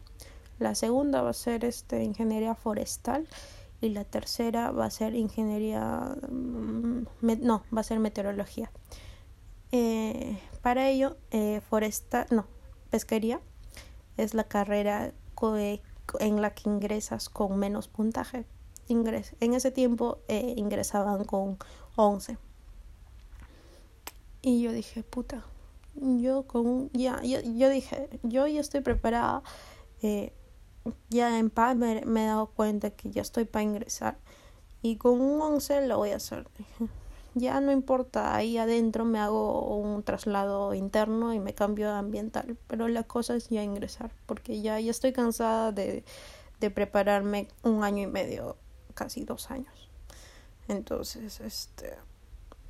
[0.60, 3.28] La segunda va a ser este, ingeniería forestal.
[3.82, 6.16] Y la tercera va a ser ingeniería.
[6.30, 7.04] Mm,
[7.42, 8.72] no, va a ser meteorología.
[9.74, 12.28] Eh, para ello, eh, forestal.
[12.32, 12.48] No,
[12.94, 13.42] pesquería
[14.18, 15.14] es la carrera
[16.20, 18.46] en la que ingresas con menos puntaje.
[18.88, 21.58] Ingres en ese tiempo eh, ingresaban con
[21.96, 22.38] 11.
[24.44, 25.44] Y yo dije, puta,
[25.96, 29.42] yo con ya, yo, yo dije, yo ya estoy preparada.
[30.04, 30.32] Eh,
[31.10, 34.20] ya en paz me, he dado cuenta que ya estoy para ingresar.
[34.84, 36.48] Y con un 11 lo voy a hacer.
[37.36, 42.58] Ya no importa, ahí adentro me hago un traslado interno y me cambio de ambiental.
[42.68, 46.04] Pero la cosa es ya ingresar, porque ya, ya estoy cansada de,
[46.60, 48.58] de prepararme un año y medio,
[48.94, 49.90] casi dos años.
[50.68, 51.98] Entonces, este.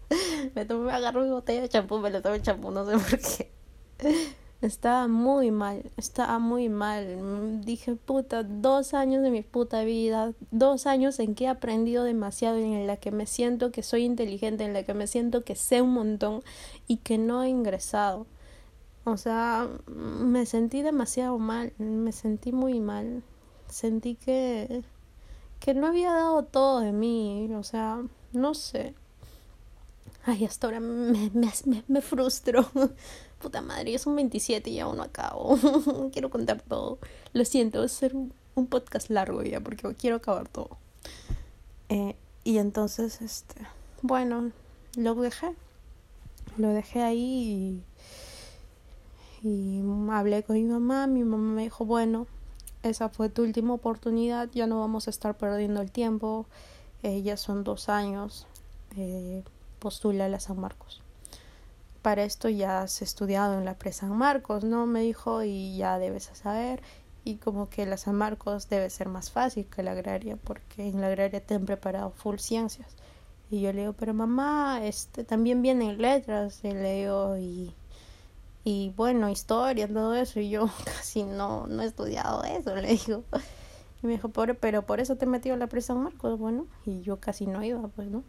[0.54, 2.92] Me tomé, me agarré mi botella de champú, me lo tomé el champú, no sé
[2.92, 4.32] por qué.
[4.62, 7.62] Estaba muy mal, estaba muy mal.
[7.64, 12.58] Dije, puta, dos años de mi puta vida, dos años en que he aprendido demasiado,
[12.58, 15.82] en la que me siento que soy inteligente, en la que me siento que sé
[15.82, 16.44] un montón
[16.86, 18.24] y que no he ingresado.
[19.02, 23.24] O sea, me sentí demasiado mal, me sentí muy mal.
[23.68, 24.84] Sentí que,
[25.58, 28.00] que no había dado todo de mí, o sea,
[28.32, 28.94] no sé.
[30.24, 32.64] Ay, hasta ahora me, me, me, me frustro.
[33.42, 35.58] Puta madre, es un 27 y aún no acabo.
[36.12, 36.98] quiero contar todo.
[37.32, 38.32] Lo siento, va a ser un,
[38.68, 40.78] podcast largo ya porque quiero acabar todo.
[41.88, 43.66] Eh, y entonces, este,
[44.00, 44.52] bueno,
[44.96, 45.56] lo dejé.
[46.56, 47.82] Lo dejé ahí
[49.42, 51.08] y, y hablé con mi mamá.
[51.08, 52.28] Mi mamá me dijo, bueno,
[52.84, 56.46] esa fue tu última oportunidad, ya no vamos a estar perdiendo el tiempo.
[57.02, 58.46] Eh, ya son dos años.
[58.96, 59.42] Eh,
[59.80, 61.01] postula a la San Marcos
[62.02, 64.86] para esto ya has estudiado en la pre San Marcos, ¿no?
[64.86, 66.82] Me dijo y ya debes saber
[67.24, 71.00] y como que la San Marcos debe ser más fácil que la agraria porque en
[71.00, 72.96] la agraria te han preparado full ciencias.
[73.50, 77.74] Y yo le digo, pero mamá, este también vienen letras, y leo y
[78.64, 83.24] y bueno, historia, todo eso y yo casi no no he estudiado eso, le digo.
[84.02, 86.38] Y me dijo, pero, pero por eso te he metido a la pre San Marcos,
[86.38, 88.24] bueno, y yo casi no iba, pues, ¿no?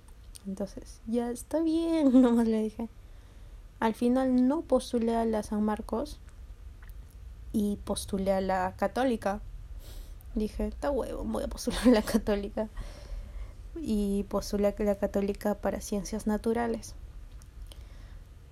[0.46, 2.90] Entonces, ya está bien, nomás le dije.
[3.84, 6.18] Al final no postulé a la San Marcos
[7.52, 9.42] y postulé a la católica.
[10.36, 12.70] Dije, está huevo, voy a postular a la católica.
[13.76, 16.96] Y postulé a la católica para ciencias naturales.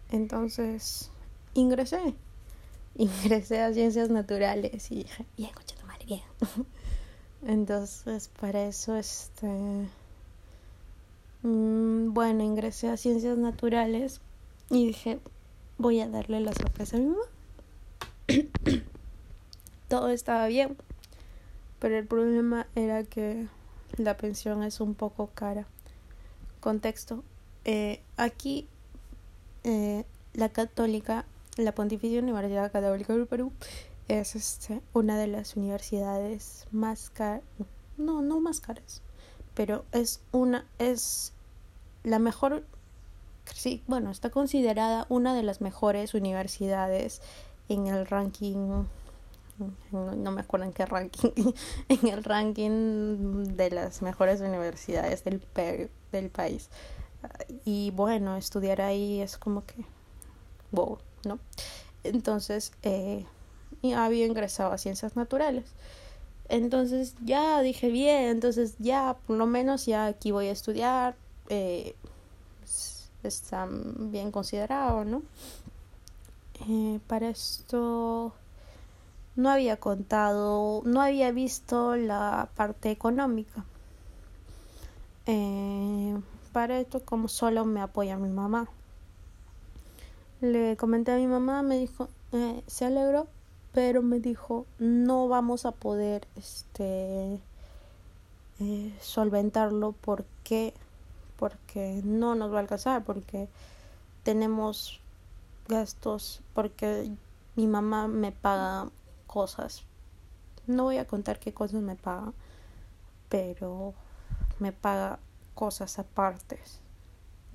[0.10, 1.12] Entonces,
[1.54, 2.14] ingresé.
[2.96, 6.24] Ingresé a ciencias naturales y dije, bien, coche tu madre, bien.
[7.48, 9.48] Entonces, para eso, este.
[11.44, 14.20] Mm, bueno, ingresé a ciencias naturales
[14.72, 15.20] y dije,
[15.78, 17.24] voy a darle la sorpresa a mi mamá.
[19.90, 20.78] Todo estaba bien,
[21.80, 23.48] pero el problema era que
[23.98, 25.68] la pensión es un poco cara.
[26.62, 27.24] Contexto,
[27.66, 28.68] eh, aquí
[29.66, 31.26] eh, la católica,
[31.58, 33.52] la Pontificia Universidad Católica del Perú,
[34.08, 37.44] es este, una de las universidades más caras,
[37.98, 39.02] no, no más caras,
[39.54, 41.34] pero es una, es
[42.04, 42.64] la mejor
[43.54, 47.22] sí, bueno, está considerada una de las mejores universidades
[47.70, 48.86] en el ranking
[49.92, 51.32] no, me acuerdo en qué ranking,
[51.90, 55.42] en el ranking de las mejores universidades del,
[56.12, 56.70] del país.
[57.66, 59.86] Y bueno, estudiar ahí es como que,
[60.72, 61.40] wow, ¿no?
[62.04, 63.26] Entonces, eh,
[63.96, 65.66] había ingresado a ciencias naturales.
[66.50, 71.16] Entonces ya dije bien, entonces ya por lo menos ya aquí voy a estudiar,
[71.48, 71.96] eh,
[73.28, 75.22] están bien considerados, ¿no?
[76.68, 78.34] Eh, para esto
[79.36, 83.66] no había contado, no había visto la parte económica.
[85.26, 86.20] Eh,
[86.52, 88.68] para esto, como solo me apoya mi mamá.
[90.42, 93.28] Le comenté a mi mamá, me dijo, eh, se alegró,
[93.74, 97.40] pero me dijo, no vamos a poder este,
[98.60, 100.74] eh, solventarlo porque,
[101.42, 103.50] porque no nos va a alcanzar, porque
[104.22, 105.02] tenemos
[105.68, 107.10] gastos, porque
[107.56, 108.92] mi mamá me paga
[109.26, 109.84] cosas.
[110.68, 112.34] No voy a contar qué cosas me paga,
[113.28, 113.96] pero
[114.60, 115.18] me paga
[115.56, 116.60] cosas aparte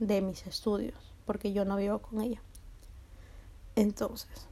[0.00, 2.42] de mis estudios, porque yo no vivo con ella.
[3.76, 4.48] Entonces,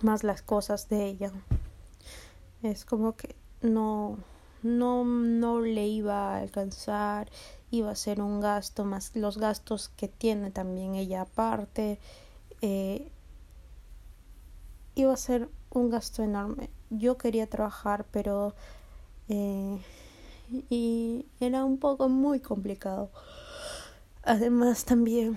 [0.00, 1.32] más las cosas de ella.
[2.62, 4.16] Es como que no
[4.64, 7.30] no no le iba a alcanzar,
[7.74, 11.98] iba a ser un gasto más los gastos que tiene también ella aparte.
[12.60, 13.10] Eh,
[14.94, 16.70] iba a ser un gasto enorme.
[16.90, 18.54] Yo quería trabajar, pero
[19.28, 19.78] eh,
[20.70, 23.10] y era un poco muy complicado.
[24.22, 25.36] Además, también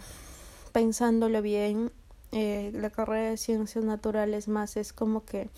[0.71, 1.91] pensándolo bien,
[2.31, 5.49] eh, la carrera de ciencias naturales más es como que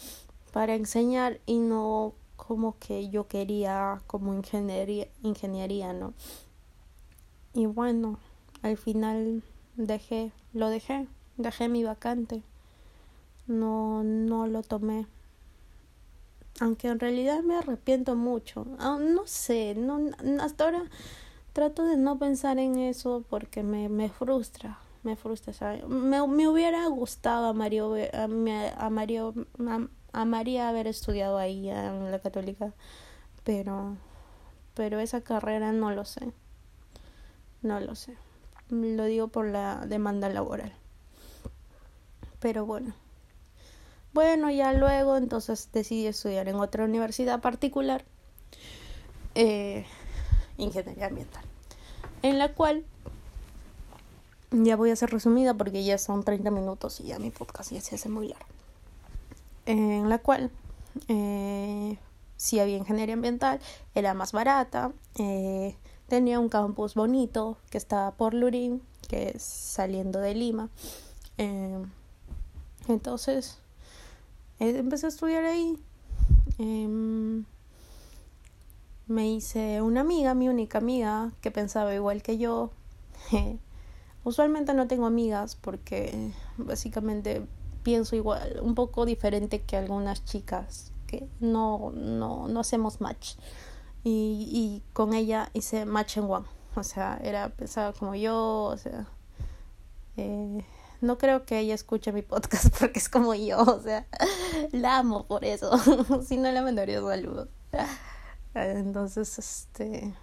[0.54, 6.14] para enseñar y no como que yo quería como ingeniería, ingeniería, ¿no?
[7.54, 8.20] Y bueno,
[8.62, 9.44] al final
[9.76, 11.08] dejé, lo dejé,
[11.38, 12.44] dejé mi vacante
[13.50, 15.08] no, no lo tomé.
[16.62, 18.66] Aunque en realidad me arrepiento mucho.
[18.80, 20.00] Ah, no sé, no,
[20.42, 20.84] hasta ahora
[21.54, 25.80] trato de no pensar en eso porque me, me frustra, me frustra.
[25.88, 29.34] Me, me hubiera gustado a Mario, a, a Mario,
[30.14, 32.74] a, María haber estudiado ahí en la católica,
[33.44, 33.96] pero,
[34.74, 36.32] pero esa carrera no lo sé,
[37.62, 38.16] no lo sé.
[38.70, 40.74] Lo digo por la demanda laboral.
[42.40, 42.94] Pero bueno.
[44.14, 48.04] Bueno, ya luego entonces decidí estudiar en otra universidad particular,
[49.36, 49.86] eh,
[50.58, 51.44] ingeniería ambiental,
[52.24, 52.86] en la cual
[54.52, 57.82] ya voy a ser resumida porque ya son 30 minutos y ya mi podcast ya
[57.82, 58.46] se hace muy largo.
[59.68, 60.50] En la cual
[61.08, 62.00] eh,
[62.36, 63.60] sí había ingeniería ambiental,
[63.94, 65.76] era más barata, eh,
[66.10, 70.70] tenía un campus bonito que estaba por Lurín, que es saliendo de Lima.
[71.38, 71.82] Eh,
[72.88, 73.60] entonces
[74.60, 75.78] empecé a estudiar ahí.
[76.58, 77.46] Em,
[79.08, 82.72] me hice una amiga, mi única amiga, que pensaba igual que yo.
[84.24, 87.46] Usualmente no tengo amigas porque básicamente
[87.84, 93.36] pienso igual, un poco diferente que algunas chicas que no, no, no hacemos match.
[94.04, 96.46] Y, y con ella hice match en one.
[96.76, 99.08] O sea, era pensaba como yo, o sea,
[100.18, 100.66] eh,
[101.02, 104.06] no creo que ella escuche mi podcast porque es como yo, o sea,
[104.72, 105.72] la amo por eso.
[106.26, 107.50] si no le mandaría saludos.
[108.54, 110.14] Entonces, este.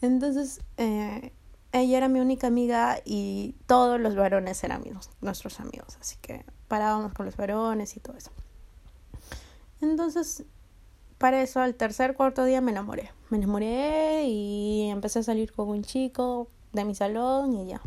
[0.00, 1.32] Entonces, eh,
[1.72, 5.98] ella era mi única amiga y todos los varones eran amigos, nuestros amigos.
[6.00, 8.30] Así que parábamos con los varones y todo eso.
[9.80, 10.44] Entonces,
[11.18, 13.10] para eso, al tercer, cuarto día me enamoré.
[13.30, 17.80] Me enamoré y empecé a salir con un chico de mi salón y ya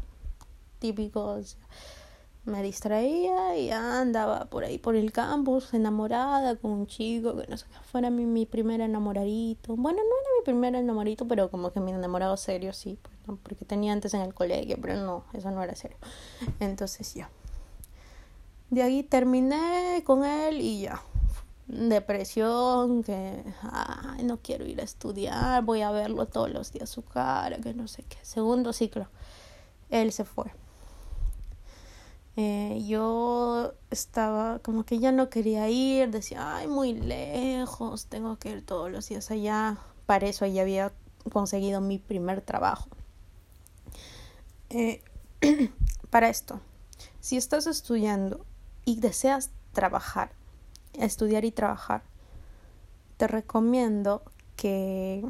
[0.81, 1.57] típicos.
[2.43, 7.55] Me distraía y andaba por ahí por el campus enamorada con un chico que no
[7.55, 9.75] sé fuera mi, mi primer enamoradito.
[9.75, 13.63] Bueno, no era mi primer enamoradito, pero como que mi enamorado serio sí, pues, porque
[13.63, 15.97] tenía antes en el colegio, pero no, eso no era serio.
[16.59, 17.29] Entonces ya.
[18.71, 20.99] De ahí terminé con él y ya.
[21.67, 27.03] Depresión, que ay, no quiero ir a estudiar, voy a verlo todos los días su
[27.03, 28.17] cara, que no sé qué.
[28.23, 29.07] Segundo ciclo,
[29.89, 30.51] él se fue
[32.37, 38.51] eh, yo estaba como que ya no quería ir, decía, ay, muy lejos, tengo que
[38.51, 39.77] ir todos los días allá.
[40.05, 40.93] Para eso ya había
[41.31, 42.87] conseguido mi primer trabajo.
[44.69, 45.03] Eh,
[46.09, 46.61] para esto,
[47.19, 48.45] si estás estudiando
[48.85, 50.31] y deseas trabajar,
[50.93, 52.03] estudiar y trabajar,
[53.17, 54.23] te recomiendo
[54.55, 55.23] que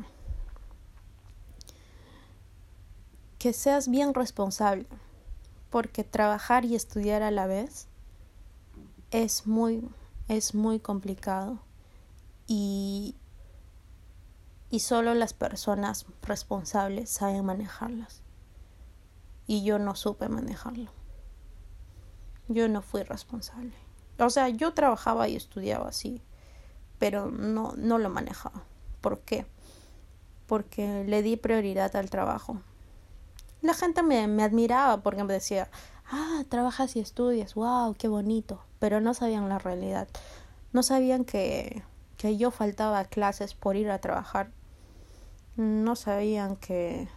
[3.37, 4.85] que seas bien responsable
[5.71, 7.87] porque trabajar y estudiar a la vez
[9.09, 9.87] es muy
[10.27, 11.59] es muy complicado
[12.47, 13.15] y
[14.69, 18.21] y solo las personas responsables saben manejarlas.
[19.45, 20.91] Y yo no supe manejarlo.
[22.47, 23.80] Yo no fui responsable
[24.25, 26.21] o sea yo trabajaba y estudiaba así
[26.99, 28.63] pero no no lo manejaba
[29.01, 29.45] ¿por qué?
[30.51, 32.57] porque le di prioridad al trabajo.
[33.61, 35.69] La gente me, me admiraba porque me decía,
[36.11, 40.09] ah, trabajas y estudias, wow, qué bonito, pero no sabían la realidad.
[40.73, 41.83] No sabían que,
[42.17, 44.51] que yo faltaba clases por ir a trabajar.
[45.55, 47.07] No sabían que,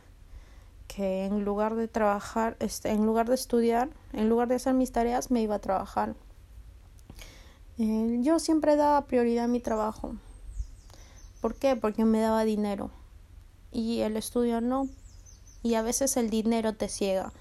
[0.86, 4.92] que en lugar de trabajar, este, en lugar de estudiar, en lugar de hacer mis
[4.92, 6.14] tareas, me iba a trabajar.
[7.78, 10.14] Eh, yo siempre daba prioridad a mi trabajo.
[11.40, 11.76] ¿Por qué?
[11.76, 12.90] Porque me daba dinero.
[13.72, 14.88] Y el estudio no.
[15.62, 17.32] Y a veces el dinero te ciega.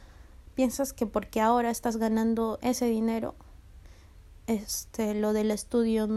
[0.56, 3.36] Piensas que porque ahora estás ganando ese dinero,
[4.48, 6.08] este, lo del estudio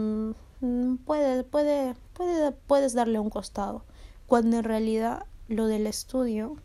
[1.05, 3.83] puede, puede, puede, puedes darle un costado.
[4.25, 6.57] Cuando en realidad lo del estudio,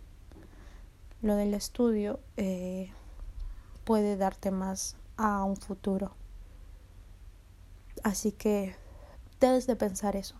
[1.22, 2.90] lo del estudio eh,
[3.84, 6.14] puede darte más a un futuro.
[8.02, 8.74] Así que
[9.40, 10.34] debes de pensar eso.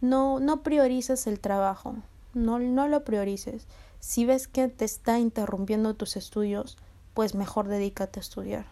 [0.00, 1.96] No, no priorices el trabajo,
[2.34, 3.66] no, no lo priorices.
[4.00, 6.78] Si ves que te está interrumpiendo tus estudios,
[7.12, 8.66] pues mejor dedícate a estudiar.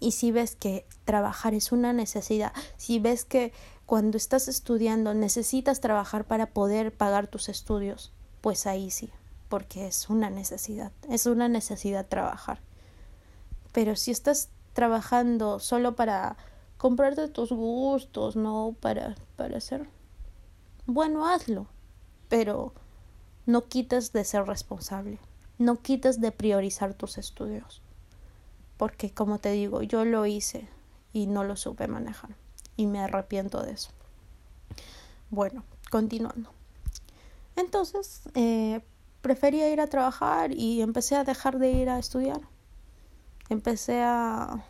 [0.00, 3.52] Y si ves que trabajar es una necesidad, si ves que
[3.86, 8.10] cuando estás estudiando necesitas trabajar para poder pagar tus estudios,
[8.40, 9.10] pues ahí sí,
[9.48, 12.60] porque es una necesidad, es una necesidad trabajar.
[13.72, 16.36] Pero si estás trabajando solo para
[16.82, 19.88] comprarte tus gustos, no para, para hacer.
[20.84, 21.68] Bueno, hazlo,
[22.28, 22.72] pero
[23.46, 25.20] no quites de ser responsable,
[25.58, 27.82] no quites de priorizar tus estudios,
[28.78, 30.66] porque como te digo, yo lo hice
[31.12, 32.34] y no lo supe manejar
[32.76, 33.90] y me arrepiento de eso.
[35.30, 36.50] Bueno, continuando.
[37.54, 38.80] Entonces, eh,
[39.20, 42.40] prefería ir a trabajar y empecé a dejar de ir a estudiar.
[43.50, 44.64] Empecé a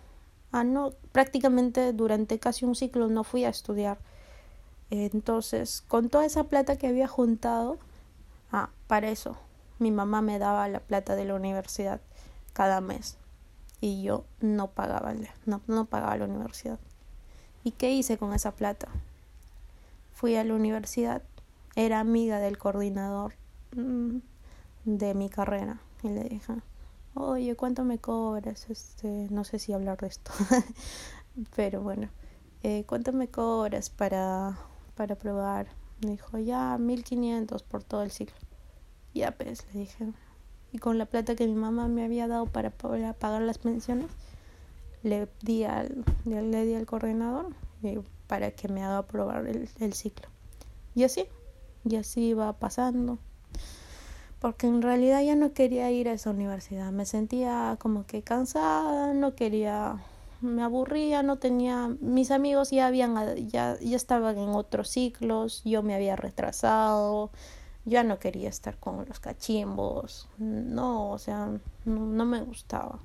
[0.52, 3.98] ah, no, prácticamente durante casi un ciclo no fui a estudiar.
[4.90, 7.78] Entonces, con toda esa plata que había juntado,
[8.52, 9.36] ah, para eso,
[9.78, 12.00] mi mamá me daba la plata de la universidad
[12.52, 13.16] cada mes
[13.80, 15.14] y yo no pagaba,
[15.46, 16.78] no, no pagaba la universidad.
[17.64, 18.88] ¿Y qué hice con esa plata?
[20.12, 21.22] Fui a la universidad,
[21.74, 23.32] era amiga del coordinador
[23.74, 24.18] mm,
[24.84, 26.54] de mi carrera y le dije,
[27.14, 28.68] oye, ¿cuánto me cobras?
[28.70, 30.32] Este, no sé si hablar de esto,
[31.56, 32.08] pero bueno,
[32.62, 34.58] eh, ¿cuánto me cobras para,
[34.94, 35.68] para probar?
[36.04, 38.36] Me dijo, ya, 1500 por todo el ciclo.
[39.14, 40.12] Ya, pues, le dije.
[40.72, 44.10] Y con la plata que mi mamá me había dado para, poder pagar las pensiones,
[45.02, 49.92] le di al, le di al coordinador eh, para que me haga probar el, el
[49.92, 50.28] ciclo.
[50.94, 51.26] Y así,
[51.84, 53.18] y así iba pasando
[54.42, 59.14] porque en realidad ya no quería ir a esa universidad, me sentía como que cansada,
[59.14, 60.02] no quería,
[60.40, 63.14] me aburría, no tenía, mis amigos ya habían,
[63.46, 67.30] ya, ya estaban en otros ciclos, yo me había retrasado,
[67.84, 71.46] ya no quería estar con los cachimbos, no, o sea,
[71.84, 72.98] no, no me gustaba.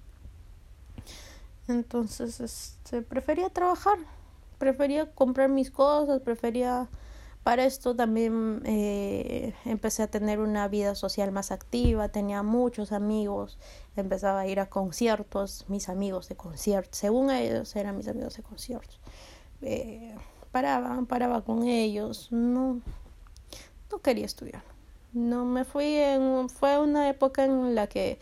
[1.67, 3.99] Entonces, este, prefería trabajar,
[4.57, 6.89] prefería comprar mis cosas, prefería
[7.47, 13.57] para esto también eh, empecé a tener una vida social más activa, tenía muchos amigos,
[13.95, 18.43] empezaba a ir a conciertos, mis amigos de conciertos, según ellos eran mis amigos de
[18.43, 18.99] conciertos.
[19.61, 20.13] Eh,
[20.51, 22.81] paraba, paraba con ellos, no,
[23.93, 24.63] no quería estudiar.
[25.13, 28.19] No me fui en, fue una época en la que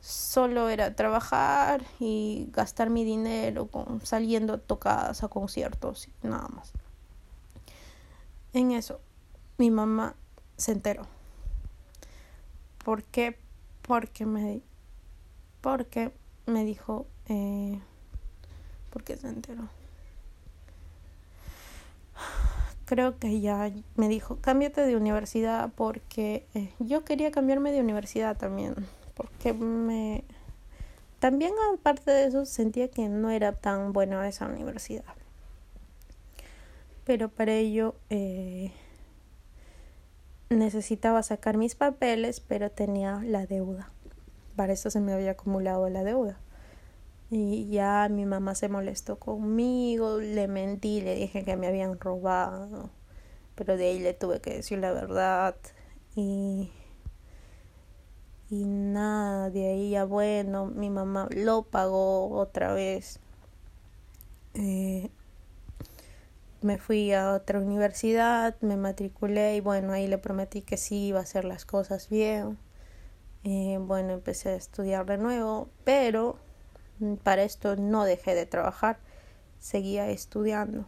[0.00, 6.72] solo era trabajar y gastar mi dinero con, saliendo tocadas a conciertos nada más.
[8.54, 9.00] En eso,
[9.56, 10.14] mi mamá
[10.58, 11.06] se enteró.
[12.84, 13.38] ¿Por qué?
[13.80, 14.60] Porque me,
[15.62, 16.12] porque
[16.44, 17.80] me dijo, eh,
[18.90, 19.68] ¿por qué se enteró?
[22.84, 28.36] Creo que ya me dijo, cámbiate de universidad porque eh, yo quería cambiarme de universidad
[28.36, 28.74] también,
[29.14, 30.24] porque me...
[31.20, 35.04] También aparte de eso sentía que no era tan buena esa universidad
[37.04, 38.72] pero para ello eh,
[40.50, 43.90] necesitaba sacar mis papeles, pero tenía la deuda.
[44.56, 46.38] Para eso se me había acumulado la deuda.
[47.30, 52.90] Y ya mi mamá se molestó conmigo, le mentí, le dije que me habían robado,
[53.54, 55.56] pero de ahí le tuve que decir la verdad.
[56.14, 56.70] Y,
[58.50, 63.18] y nada, de ahí ya bueno, mi mamá lo pagó otra vez.
[64.54, 65.08] Eh,
[66.62, 71.20] me fui a otra universidad, me matriculé y bueno, ahí le prometí que sí iba
[71.20, 72.58] a hacer las cosas bien.
[73.44, 76.38] Eh, bueno, empecé a estudiar de nuevo, pero
[77.24, 78.98] para esto no dejé de trabajar,
[79.60, 80.86] seguía estudiando.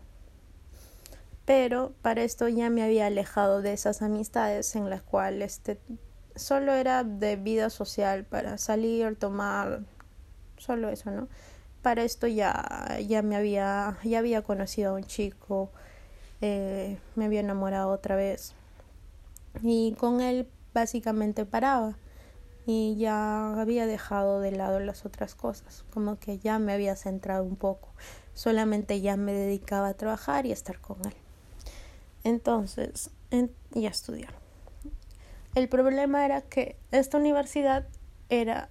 [1.45, 5.79] pero para esto ya me había alejado de esas amistades en las cuales este,
[6.37, 9.81] solo era de vida social para salir, tomar,
[10.57, 11.29] solo eso, ¿no?
[11.85, 15.71] Para esto ya, ya me había, ya había conocido a un chico,
[16.41, 18.55] eh, me había enamorado otra vez
[19.63, 21.99] y con él básicamente paraba
[22.65, 27.45] y ya había dejado de lado las otras cosas, como que ya me había centrado
[27.45, 27.91] un poco,
[28.33, 31.15] solamente ya me dedicaba a trabajar y a estar con él.
[32.25, 33.11] Entonces,
[33.75, 34.33] y a estudiar.
[35.55, 37.87] El problema era que esta universidad
[38.31, 38.71] era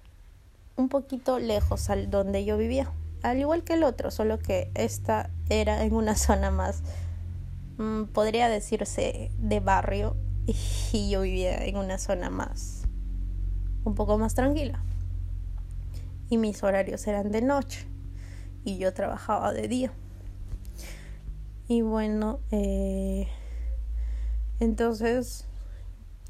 [0.74, 2.90] un poquito lejos al donde yo vivía,
[3.24, 6.82] al igual que el otro, solo que esta era en una zona más,
[7.78, 10.16] mm, podría decirse, de barrio
[10.92, 12.84] y yo vivía en una zona más
[13.84, 14.82] un poco más tranquila.
[16.30, 17.86] Y mis horarios eran de noche
[18.64, 19.92] y yo trabajaba de día.
[21.68, 23.28] Y bueno, eh,
[24.60, 25.46] entonces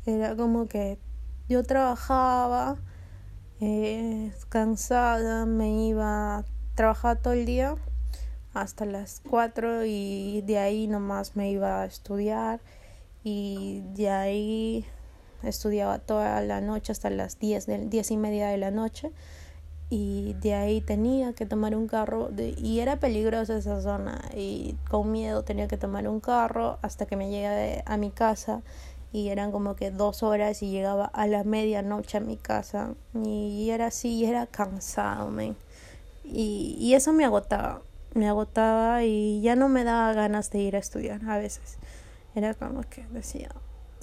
[0.06, 0.98] era como que
[1.48, 2.76] yo trabajaba
[3.60, 7.76] eh, cansada, me iba, trabajaba todo el día
[8.52, 12.60] hasta las 4 y de ahí nomás me iba a estudiar
[13.24, 14.86] y de ahí
[15.42, 19.12] estudiaba toda la noche hasta las 10, de, y media de la noche
[19.90, 25.12] y de ahí tenía que tomar un carro y era peligrosa esa zona y con
[25.12, 28.62] miedo tenía que tomar un carro hasta que me llegué a mi casa
[29.12, 33.70] y eran como que dos horas y llegaba a la medianoche a mi casa y
[33.70, 35.30] era así y era cansado
[36.24, 37.82] y, y eso me agotaba
[38.14, 41.78] me agotaba y ya no me daba ganas de ir a estudiar a veces
[42.34, 43.50] era como que decía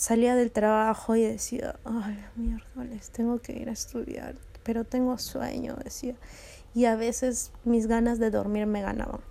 [0.02, 5.76] salía del trabajo y decía, ay, miércoles, tengo que ir a estudiar, pero tengo sueño,
[5.76, 6.16] decía.
[6.74, 9.22] Y a veces mis ganas de dormir me ganaban.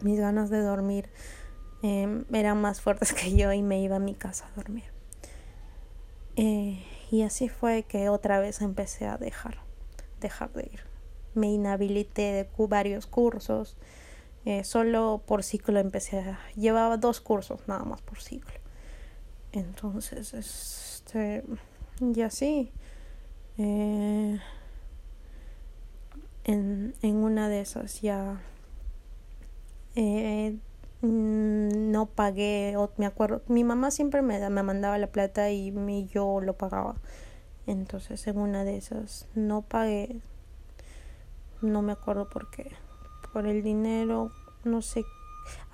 [0.00, 1.10] Mis ganas de dormir
[1.82, 4.84] em, eran más fuertes que yo y me iba a mi casa a dormir.
[6.36, 9.58] Eh, y así fue que otra vez empecé a dejar,
[10.18, 10.93] dejar de ir.
[11.34, 13.76] Me inhabilité de varios cursos.
[14.44, 16.38] Eh, solo por ciclo empecé a...
[16.54, 18.64] Llevaba dos cursos nada más por ciclo
[19.54, 21.44] entonces, este,
[22.00, 22.72] y así,
[23.56, 24.40] eh,
[26.42, 28.40] en, en una de esas ya
[29.94, 30.56] eh,
[31.02, 35.72] no pagué, me acuerdo, mi mamá siempre me, me mandaba la plata y
[36.12, 36.96] yo lo pagaba.
[37.66, 40.20] Entonces en una de esas no pagué,
[41.64, 42.72] no me acuerdo por qué,
[43.32, 44.30] por el dinero,
[44.64, 45.04] no sé,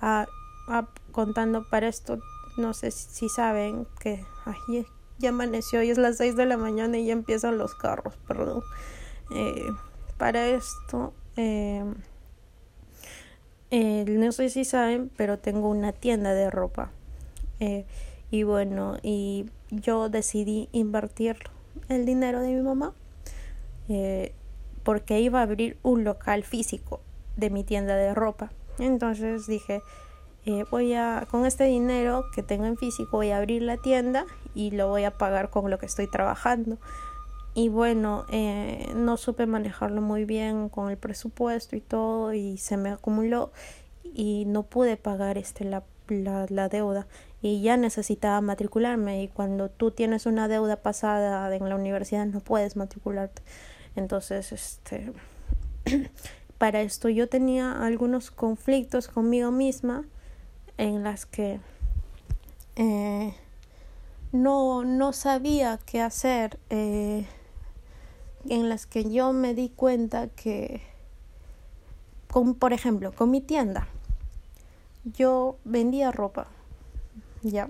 [0.01, 0.27] ah,
[0.67, 2.19] ah, contando para esto
[2.57, 4.85] no sé si saben que ay,
[5.19, 8.63] ya amaneció y es las 6 de la mañana y ya empiezan los carros, perdón.
[9.33, 9.69] Eh,
[10.17, 11.83] para esto, eh,
[13.69, 16.91] eh, no sé si saben, pero tengo una tienda de ropa.
[18.31, 21.37] y bueno, y yo decidí invertir
[21.89, 22.93] el dinero de mi mamá
[24.83, 27.01] porque iba a abrir un local físico
[27.37, 28.51] de mi tienda de ropa.
[28.79, 29.81] Entonces dije,
[30.45, 34.25] eh, voy a, con este dinero que tengo en físico, voy a abrir la tienda
[34.55, 36.77] y lo voy a pagar con lo que estoy trabajando.
[37.53, 42.77] Y bueno, eh, no supe manejarlo muy bien con el presupuesto y todo y se
[42.77, 43.51] me acumuló
[44.03, 47.07] y no pude pagar este la, la, la deuda
[47.41, 52.39] y ya necesitaba matricularme y cuando tú tienes una deuda pasada en la universidad no
[52.39, 53.41] puedes matricularte.
[53.95, 55.11] Entonces, este
[56.57, 60.05] para esto yo tenía algunos conflictos conmigo misma
[60.77, 61.59] en las que
[62.75, 63.33] eh,
[64.31, 67.25] no, no sabía qué hacer, eh,
[68.47, 70.81] en las que yo me di cuenta que,
[72.29, 73.87] con, por ejemplo, con mi tienda,
[75.03, 76.47] yo vendía ropa,
[77.41, 77.69] ya,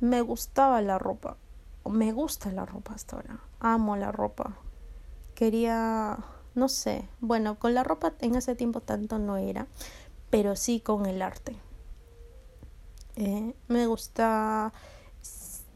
[0.00, 1.36] me gustaba la ropa,
[1.84, 4.56] me gusta la ropa hasta ahora, amo la ropa,
[5.34, 6.18] quería,
[6.54, 9.66] no sé, bueno, con la ropa en ese tiempo tanto no era,
[10.30, 11.56] pero sí con el arte.
[13.16, 14.72] Eh, me gusta,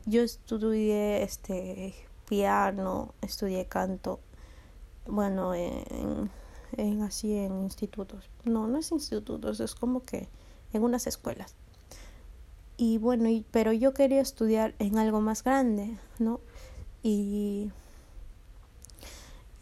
[0.06, 1.94] yo estudié este
[2.28, 4.20] piano, estudié canto,
[5.06, 6.30] bueno, en,
[6.76, 8.30] en así en institutos.
[8.44, 10.28] No, no es institutos, es como que
[10.72, 11.54] en unas escuelas.
[12.76, 16.40] Y bueno, y, pero yo quería estudiar en algo más grande, ¿no?
[17.02, 17.72] Y,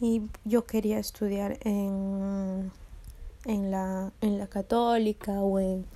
[0.01, 2.71] y yo quería estudiar en,
[3.45, 5.87] en, la, en la católica o en,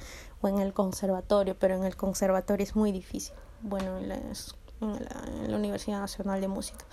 [0.40, 3.34] o en el conservatorio, pero en el conservatorio es muy difícil.
[3.62, 6.84] Bueno, en la, en la, Universidad Nacional de Música.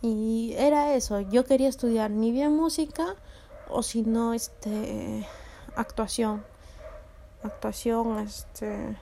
[0.00, 3.14] Y era eso, yo quería estudiar ni bien música
[3.68, 5.26] o si no, este,
[5.76, 6.44] actuación.
[7.44, 8.96] actuación, este,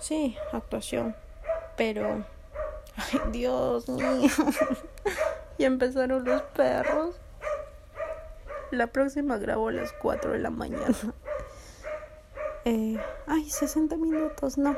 [0.00, 1.14] sí, actuación,
[1.76, 2.24] pero,
[2.96, 4.28] ay Dios mío,
[5.60, 7.20] ya empezaron los perros.
[8.70, 10.86] La próxima grabo a las 4 de la mañana.
[12.66, 14.76] Eh, ay, 60 minutos, no.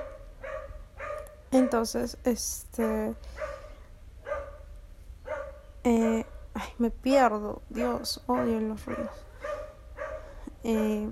[1.50, 3.12] Entonces, este...
[5.82, 6.24] Eh,
[6.54, 7.60] ay, me pierdo.
[7.70, 9.26] Dios, odio los ruidos.
[10.62, 11.08] Eh,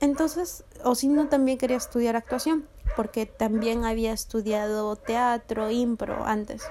[0.00, 2.68] entonces, o si no, también quería estudiar actuación,
[2.98, 6.64] porque también había estudiado teatro, impro antes.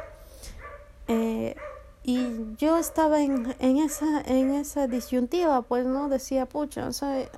[1.08, 1.56] Eh,
[2.04, 2.20] y
[2.58, 6.10] yo estaba en, en, esa, en esa disyuntiva, pues, ¿no?
[6.10, 7.30] Decía, pucha, o sea,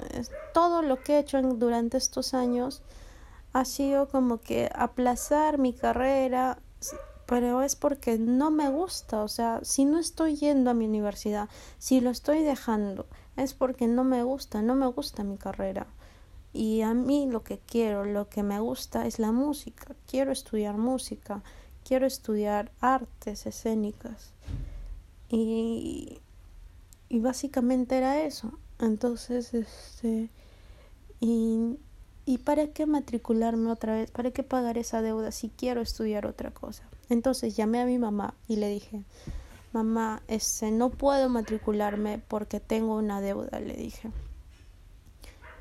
[0.55, 2.81] todo lo que he hecho durante estos años
[3.53, 6.57] ha sido como que aplazar mi carrera,
[7.27, 11.47] pero es porque no me gusta, o sea, si no estoy yendo a mi universidad,
[11.77, 13.05] si lo estoy dejando,
[13.37, 15.85] es porque no me gusta, no me gusta mi carrera.
[16.53, 20.77] Y a mí lo que quiero, lo que me gusta es la música, quiero estudiar
[20.77, 21.43] música
[21.89, 24.31] quiero estudiar artes escénicas.
[25.27, 26.19] Y,
[27.09, 28.51] y básicamente era eso.
[28.79, 30.29] Entonces, este,
[31.19, 31.79] y,
[32.27, 34.11] ¿y para qué matricularme otra vez?
[34.11, 36.83] ¿Para qué pagar esa deuda si quiero estudiar otra cosa?
[37.09, 39.03] Entonces llamé a mi mamá y le dije,
[39.73, 44.11] mamá, este, no puedo matricularme porque tengo una deuda, le dije.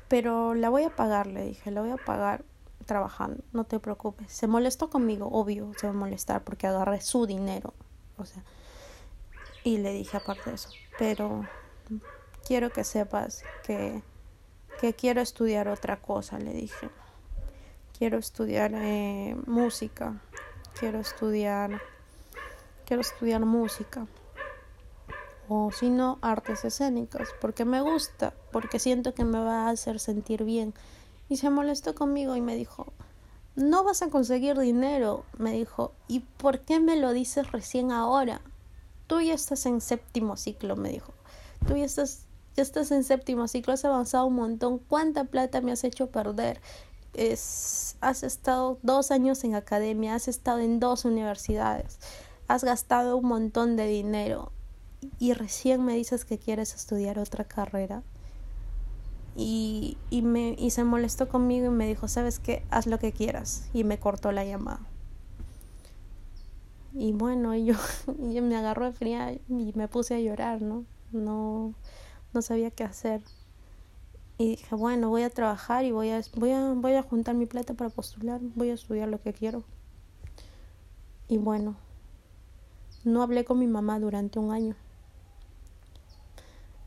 [0.09, 2.43] Pero la voy a pagar, le dije, la voy a pagar
[2.85, 4.31] trabajando, no te preocupes.
[4.31, 7.73] Se molestó conmigo, obvio, se va a molestar porque agarré su dinero,
[8.17, 8.43] o sea,
[9.63, 11.45] y le dije aparte de eso, pero
[12.45, 14.01] quiero que sepas que,
[14.81, 16.89] que quiero estudiar otra cosa, le dije.
[17.97, 20.21] Quiero estudiar eh, música,
[20.79, 21.81] quiero estudiar,
[22.85, 24.07] quiero estudiar música
[25.49, 29.99] o si no artes escénicas porque me gusta porque siento que me va a hacer
[29.99, 30.73] sentir bien
[31.29, 32.87] y se molestó conmigo y me dijo,
[33.55, 38.41] no vas a conseguir dinero, me dijo, ¿y por qué me lo dices recién ahora?
[39.07, 41.13] Tú ya estás en séptimo ciclo, me dijo.
[41.67, 42.25] Tú ya estás,
[42.55, 44.79] ya estás en séptimo ciclo, has avanzado un montón.
[44.79, 46.61] ¿Cuánta plata me has hecho perder?
[47.13, 51.99] Es, has estado dos años en academia, has estado en dos universidades,
[52.47, 54.51] has gastado un montón de dinero
[55.17, 58.03] y recién me dices que quieres estudiar otra carrera
[59.41, 63.13] y, y, me, y se molestó conmigo y me dijo, sabes qué, haz lo que
[63.13, 63.69] quieras.
[63.73, 64.81] Y me cortó la llamada.
[66.93, 67.75] Y bueno, yo,
[68.07, 70.83] yo me agarró de fría y me puse a llorar, ¿no?
[71.13, 71.73] No,
[72.33, 73.21] no sabía qué hacer.
[74.37, 77.45] Y dije, bueno, voy a trabajar y voy a, voy, a, voy a juntar mi
[77.45, 79.63] plata para postular, voy a estudiar lo que quiero.
[81.29, 81.77] Y bueno,
[83.05, 84.75] no hablé con mi mamá durante un año.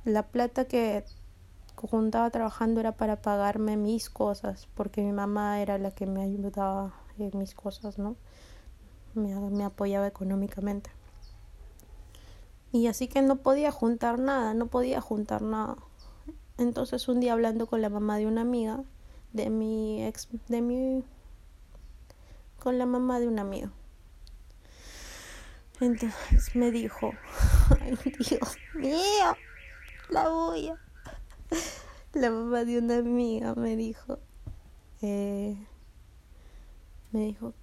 [0.04, 1.06] La plata que
[1.74, 6.22] cuando estaba trabajando era para pagarme mis cosas, porque mi mamá era la que me
[6.22, 8.16] ayudaba en mis cosas, ¿no?
[9.14, 10.90] Me, apoyaba económicamente.
[12.72, 15.76] Y así que no podía juntar nada, no podía juntar nada.
[16.56, 18.82] Entonces un día hablando con la mamá de una amiga,
[19.32, 21.04] de mi ex, de mi,
[22.58, 23.70] con la mamá de una amiga.
[25.80, 27.12] Entonces me dijo,
[27.80, 29.36] ay Dios mío,
[30.08, 30.81] la voy a
[32.14, 34.18] la mamá de una amiga me dijo,
[35.00, 35.56] eh,
[37.12, 37.54] me dijo,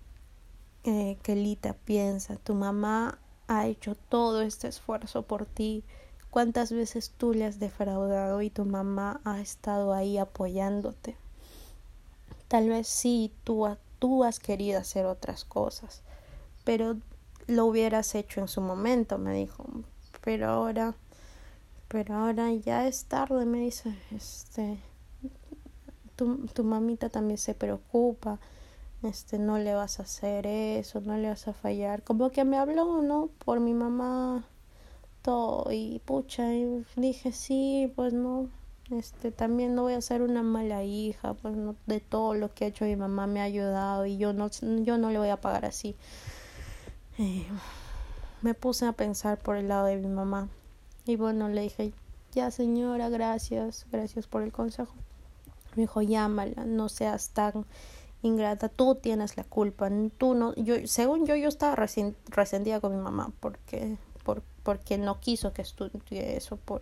[0.83, 5.83] eh, Kelita, piensa, tu mamá ha hecho todo este esfuerzo por ti.
[6.29, 11.17] ¿Cuántas veces tú le has defraudado y tu mamá ha estado ahí apoyándote?
[12.47, 13.67] Tal vez sí, tú,
[13.97, 16.03] tú has querido hacer otras cosas,
[16.63, 16.97] pero
[17.47, 19.65] lo hubieras hecho en su momento, me dijo.
[20.21, 20.95] Pero ahora
[21.89, 24.79] pero ahora ya es tarde, me dice, este,
[26.15, 28.39] tu, tu mamita también se preocupa,
[29.01, 32.03] este, no le vas a hacer eso, no le vas a fallar.
[32.03, 33.29] Como que me habló, ¿no?
[33.43, 34.45] Por mi mamá,
[35.23, 38.49] todo, y pucha, y dije, sí, pues no,
[38.91, 42.65] este, también no voy a ser una mala hija, pues no, de todo lo que
[42.65, 44.51] ha hecho mi mamá me ha ayudado y yo no,
[44.83, 45.95] yo no le voy a pagar así.
[47.17, 47.47] Eh,
[48.43, 50.49] me puse a pensar por el lado de mi mamá
[51.05, 51.93] y bueno, le dije,
[52.31, 54.93] ya señora, gracias, gracias por el consejo.
[55.75, 57.65] Me dijo, llámala, no seas tan
[58.21, 63.01] ingrata, tú tienes la culpa, tú no, yo, según yo, yo estaba resentida con mi
[63.01, 66.81] mamá porque, por, porque no quiso que estudie eso, por,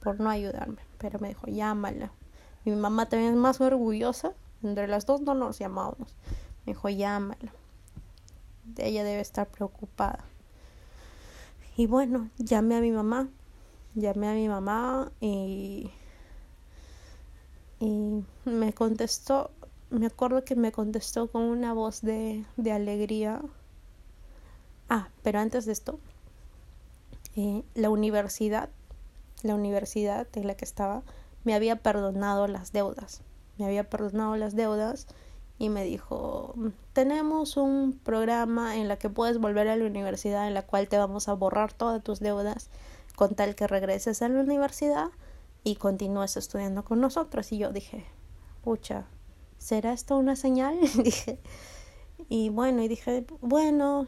[0.00, 2.12] por no ayudarme, pero me dijo, llámala.
[2.64, 4.32] Mi mamá también es más orgullosa,
[4.62, 6.14] entre las dos no nos llamábamos.
[6.66, 7.52] Me dijo, llámala.
[8.76, 10.24] Ella debe estar preocupada.
[11.76, 13.28] Y bueno, llamé a mi mamá,
[14.00, 15.90] llamé a mi mamá y
[17.80, 19.50] Y me contestó,
[19.88, 23.40] me acuerdo que me contestó con una voz de, de alegría.
[24.90, 25.98] Ah, pero antes de esto,
[27.36, 28.68] eh, la universidad,
[29.42, 31.02] la universidad en la que estaba,
[31.44, 33.22] me había perdonado las deudas.
[33.56, 35.06] Me había perdonado las deudas
[35.58, 36.54] y me dijo,
[36.92, 40.98] tenemos un programa en la que puedes volver a la universidad en la cual te
[40.98, 42.68] vamos a borrar todas tus deudas
[43.16, 45.08] con tal que regreses a la universidad
[45.64, 47.52] y continúes estudiando con nosotros.
[47.52, 48.04] Y yo dije,
[48.62, 49.06] pucha,
[49.58, 50.78] ¿será esto una señal?
[51.02, 51.38] dije,
[52.28, 54.06] y bueno, y dije, bueno,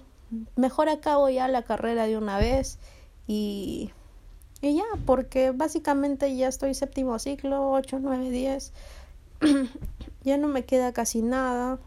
[0.57, 2.79] mejor acabo ya la carrera de una vez
[3.27, 3.91] y,
[4.61, 8.73] y ya, porque básicamente ya estoy séptimo ciclo, 8, 9, 10
[10.25, 11.79] ya no me queda casi nada.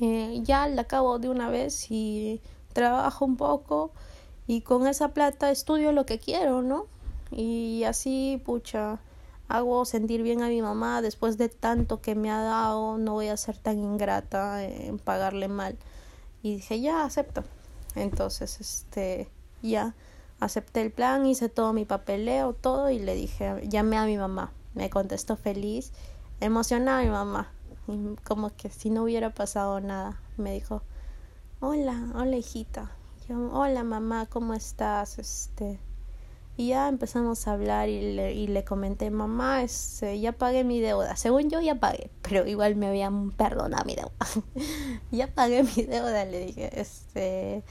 [0.00, 2.40] Eh, ya la acabo de una vez y
[2.72, 3.92] trabajo un poco
[4.50, 6.86] y con esa plata estudio lo que quiero, ¿no?
[7.30, 8.98] Y así, pucha,
[9.46, 13.28] hago sentir bien a mi mamá después de tanto que me ha dado, no voy
[13.28, 15.78] a ser tan ingrata en pagarle mal.
[16.42, 17.44] Y dije, ya, acepto.
[17.94, 19.28] Entonces, este,
[19.62, 19.94] ya,
[20.40, 24.50] acepté el plan, hice todo mi papeleo, todo y le dije, llamé a mi mamá.
[24.74, 25.92] Me contestó feliz
[26.40, 27.52] emocionada mi mamá,
[28.24, 30.20] como que si no hubiera pasado nada.
[30.36, 30.82] Me dijo,
[31.60, 32.96] hola, hola hijita.
[33.32, 35.20] Hola mamá, ¿cómo estás?
[35.20, 35.78] Este,
[36.56, 40.80] y ya empezamos a hablar y le, y le comenté, mamá, este, ya pagué mi
[40.80, 41.14] deuda.
[41.14, 44.10] Según yo ya pagué, pero igual me habían perdonado mi deuda.
[45.12, 47.62] ya pagué mi deuda, le dije, este,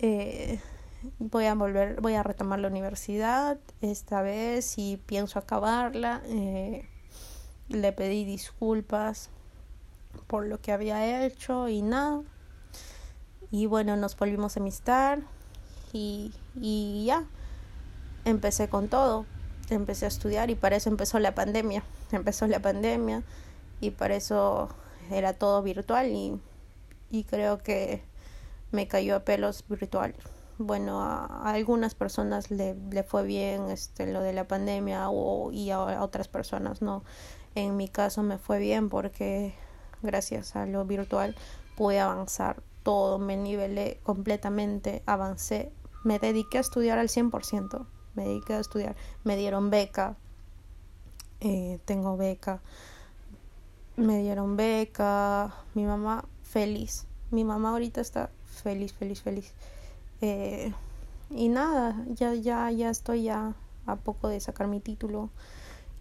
[0.00, 0.58] eh,
[1.20, 6.22] voy a volver, voy a retomar la universidad esta vez y pienso acabarla.
[6.24, 6.88] Eh,
[7.68, 9.30] le pedí disculpas
[10.26, 12.22] por lo que había hecho y nada.
[13.52, 15.20] Y bueno, nos volvimos a amistar
[15.92, 17.24] y, y ya,
[18.24, 19.26] empecé con todo.
[19.68, 21.84] Empecé a estudiar y para eso empezó la pandemia.
[22.12, 23.22] Empezó la pandemia
[23.80, 24.70] y para eso
[25.10, 26.40] era todo virtual y,
[27.10, 28.02] y creo que
[28.70, 30.14] me cayó a pelos virtual.
[30.56, 35.70] Bueno, a, algunas personas le, le, fue bien este, lo de la pandemia o, y
[35.70, 37.04] a otras personas no.
[37.54, 39.54] En mi caso me fue bien porque
[40.00, 41.36] gracias a lo virtual
[41.76, 45.72] pude avanzar todo, me nivelé completamente, avancé,
[46.04, 50.16] me dediqué a estudiar al 100%, me dediqué a estudiar, me dieron beca,
[51.40, 52.60] eh, tengo beca,
[53.96, 59.52] me dieron beca, mi mamá feliz, mi mamá ahorita está feliz, feliz, feliz.
[60.20, 60.72] Eh,
[61.30, 63.54] y nada, ya, ya, ya estoy ya
[63.86, 65.30] a poco de sacar mi título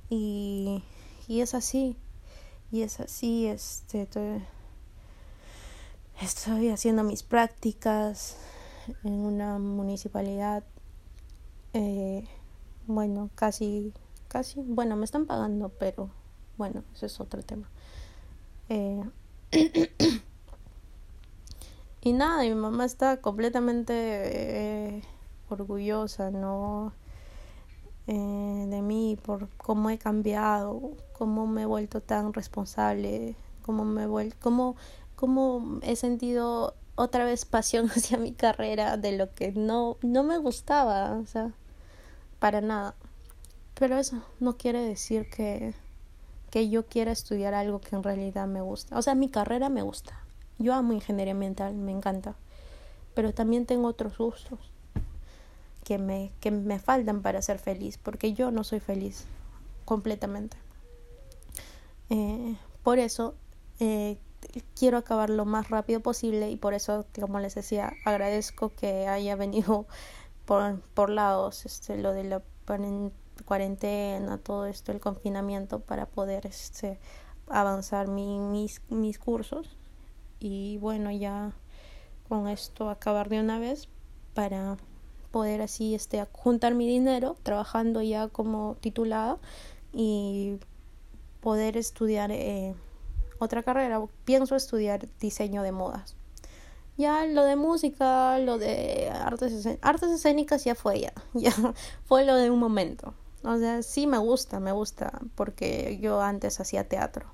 [0.09, 0.83] y
[1.27, 1.95] y es así
[2.71, 4.07] y es así este
[6.21, 8.37] estoy, haciendo mis prácticas
[9.03, 10.63] en una municipalidad
[11.73, 12.27] eh,
[12.87, 13.93] bueno casi
[14.27, 16.09] casi bueno me están pagando pero
[16.57, 17.69] bueno eso es otro tema.
[18.69, 19.03] Eh,
[22.01, 25.03] y nada mi mamá está completamente eh,
[25.49, 26.93] orgullosa no
[28.07, 34.07] de mí, por cómo he cambiado, cómo me he vuelto tan responsable, cómo me he
[34.07, 34.75] vuelto,
[35.21, 40.39] cómo he sentido otra vez pasión hacia mi carrera de lo que no, no me
[40.39, 41.51] gustaba, o sea,
[42.39, 42.95] para nada.
[43.75, 45.75] Pero eso no quiere decir que,
[46.49, 48.97] que yo quiera estudiar algo que en realidad me gusta.
[48.97, 50.19] O sea, mi carrera me gusta.
[50.57, 52.33] Yo amo ingeniería ambiental, me encanta.
[53.13, 54.57] Pero también tengo otros gustos
[55.83, 59.25] que me, que me faltan para ser feliz, porque yo no soy feliz
[59.85, 60.57] completamente.
[62.09, 63.35] Eh, por eso
[63.79, 64.17] eh,
[64.75, 69.35] quiero acabar lo más rápido posible y por eso, como les decía, agradezco que haya
[69.35, 69.85] venido
[70.45, 72.41] por, por lados este, lo de la
[73.45, 76.99] cuarentena, todo esto, el confinamiento, para poder este,
[77.47, 79.77] avanzar mi, mis, mis cursos.
[80.39, 81.51] Y bueno, ya
[82.27, 83.89] con esto acabar de una vez
[84.33, 84.77] para
[85.31, 89.37] poder así este, juntar mi dinero trabajando ya como titulada
[89.93, 90.57] y
[91.41, 92.75] poder estudiar eh,
[93.43, 94.01] otra carrera.
[94.25, 96.15] Pienso estudiar diseño de modas.
[96.97, 99.65] Ya lo de música, lo de artes,
[100.03, 101.51] escénicas ya fue ya, ya
[102.05, 103.13] fue lo de un momento.
[103.43, 107.25] O sea, sí me gusta, me gusta, porque yo antes hacía teatro,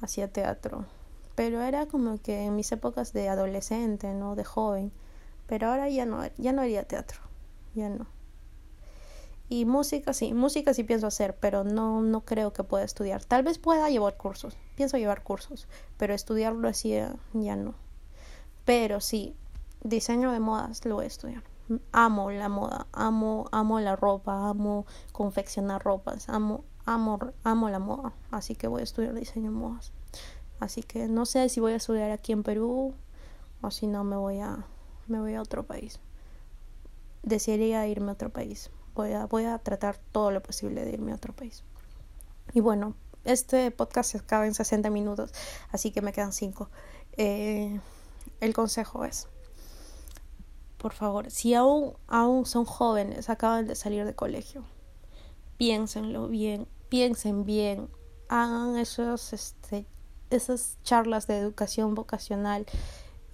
[0.00, 0.86] hacía teatro,
[1.34, 4.34] pero era como que en mis épocas de adolescente, ¿no?
[4.34, 4.92] De joven,
[5.46, 7.20] pero ahora ya no, ya no haría teatro
[7.74, 8.06] ya no.
[9.52, 13.22] Y música sí, música sí pienso hacer, pero no, no creo que pueda estudiar.
[13.22, 16.98] Tal vez pueda llevar cursos, pienso llevar cursos, pero estudiarlo así
[17.34, 17.74] ya no.
[18.64, 19.36] Pero sí,
[19.84, 21.42] diseño de modas lo voy a estudiar.
[21.92, 28.14] Amo la moda, amo, amo la ropa, amo confeccionar ropas, amo, amo, amo la moda,
[28.30, 29.92] así que voy a estudiar diseño de modas.
[30.60, 32.94] Así que no sé si voy a estudiar aquí en Perú
[33.60, 34.64] o si no me voy a
[35.08, 36.00] me voy a otro país.
[37.22, 38.70] Desearía irme a otro país.
[38.94, 41.64] Voy a, voy a tratar todo lo posible de irme a otro país.
[42.52, 45.32] Y bueno, este podcast se acaba en 60 minutos,
[45.70, 46.68] así que me quedan 5.
[47.16, 47.80] Eh,
[48.40, 49.28] el consejo es,
[50.78, 54.64] por favor, si aún, aún son jóvenes, acaban de salir de colegio,
[55.56, 57.88] piénsenlo bien, piensen bien,
[58.28, 59.86] hagan esos, este,
[60.30, 62.66] esas charlas de educación vocacional.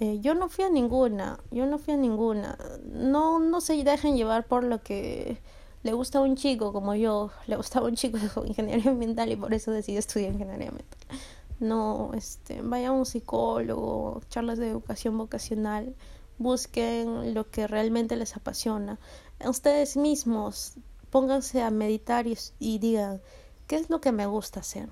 [0.00, 2.56] Eh, yo no fui a ninguna, yo no fui a ninguna.
[2.84, 5.38] No, no se dejen llevar por lo que
[5.82, 9.36] le gusta a un chico como yo, le gustaba un chico de ingeniería ambiental y
[9.36, 11.18] por eso decidí estudiar ingeniería ambiental.
[11.60, 15.96] No, este, vaya a un psicólogo, charlas de educación vocacional,
[16.38, 18.98] busquen lo que realmente les apasiona.
[19.44, 20.74] Ustedes mismos
[21.10, 23.20] pónganse a meditar y, digan,
[23.66, 24.88] ¿qué es lo que me gusta hacer?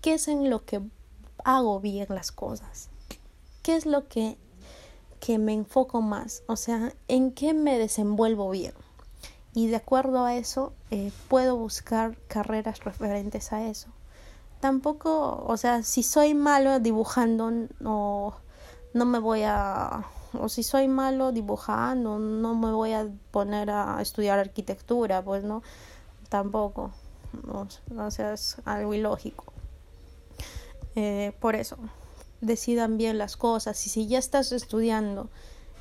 [0.00, 0.82] ¿Qué es en lo que
[1.44, 2.91] hago bien las cosas?
[3.62, 4.36] ¿Qué es lo que,
[5.20, 6.42] que me enfoco más?
[6.46, 8.74] O sea, ¿en qué me desenvuelvo bien?
[9.54, 13.88] Y de acuerdo a eso, eh, puedo buscar carreras referentes a eso.
[14.60, 17.50] Tampoco, o sea, si soy malo dibujando,
[17.80, 18.36] no,
[18.94, 20.06] no me voy a
[20.38, 25.62] o si soy malo dibujando, no me voy a poner a estudiar arquitectura, pues no,
[26.28, 26.90] tampoco,
[27.46, 27.68] no,
[28.04, 29.44] o sea, es algo ilógico.
[30.94, 31.76] Eh, por eso,
[32.42, 35.30] decidan bien las cosas y si ya estás estudiando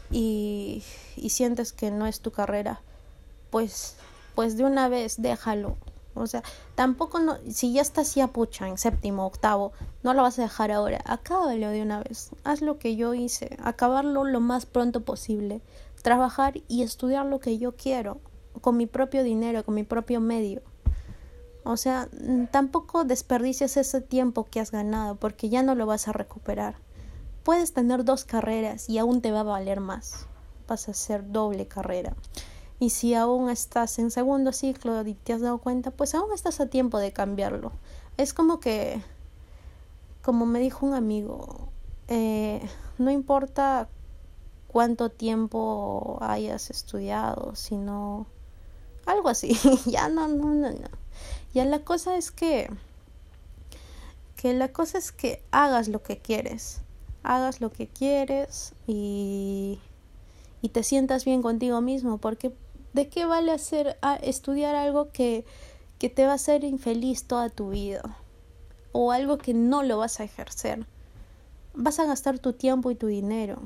[0.10, 0.84] y,
[1.18, 2.82] y sientes que no es tu carrera,
[3.50, 3.96] pues,
[4.36, 5.76] pues de una vez déjalo,
[6.14, 6.44] o sea,
[6.76, 9.72] tampoco no, si ya estás ya pucha en séptimo, octavo,
[10.04, 11.02] no lo vas a dejar ahora.
[11.06, 12.32] Acábalo de una vez.
[12.44, 15.62] Haz lo que yo hice, acabarlo lo más pronto posible.
[16.02, 18.20] Trabajar y estudiar lo que yo quiero,
[18.60, 20.62] con mi propio dinero, con mi propio medio.
[21.64, 22.10] O sea,
[22.52, 26.76] tampoco desperdicies ese tiempo que has ganado, porque ya no lo vas a recuperar.
[27.44, 30.28] Puedes tener dos carreras y aún te va a valer más.
[30.68, 32.16] Vas a hacer doble carrera.
[32.80, 36.60] Y si aún estás en segundo ciclo y te has dado cuenta, pues aún estás
[36.60, 37.72] a tiempo de cambiarlo.
[38.18, 39.02] Es como que,
[40.24, 41.70] como me dijo un amigo,
[42.08, 43.88] eh, no importa
[44.68, 48.26] cuánto tiempo hayas estudiado, sino
[49.06, 49.56] algo así.
[49.86, 51.01] ya no, no, no, no.
[51.54, 52.70] Ya la cosa es que,
[54.36, 56.82] que la cosa es que hagas lo que quieres.
[57.24, 59.80] Hagas lo que quieres y,
[60.62, 62.54] y te sientas bien contigo mismo, porque
[62.94, 65.46] ¿De qué vale hacer estudiar algo que,
[65.98, 68.18] que te va a hacer infeliz toda tu vida?
[68.92, 70.86] O algo que no lo vas a ejercer.
[71.74, 73.62] Vas a gastar tu tiempo y tu dinero.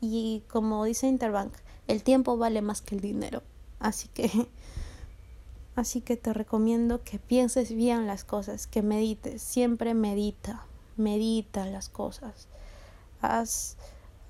[0.00, 1.52] Y como dice Interbank,
[1.88, 3.42] el tiempo vale más que el dinero.
[3.80, 4.30] Así que
[5.76, 10.66] así que te recomiendo que pienses bien las cosas, que medites, siempre medita,
[10.96, 12.48] medita las cosas.
[13.20, 13.76] Haz,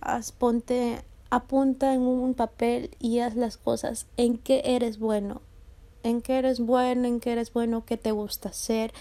[0.01, 4.07] haz ponte apunta en un papel y haz las cosas.
[4.17, 5.43] En qué eres bueno,
[6.03, 8.93] en qué eres bueno, en qué eres bueno, qué te gusta hacer,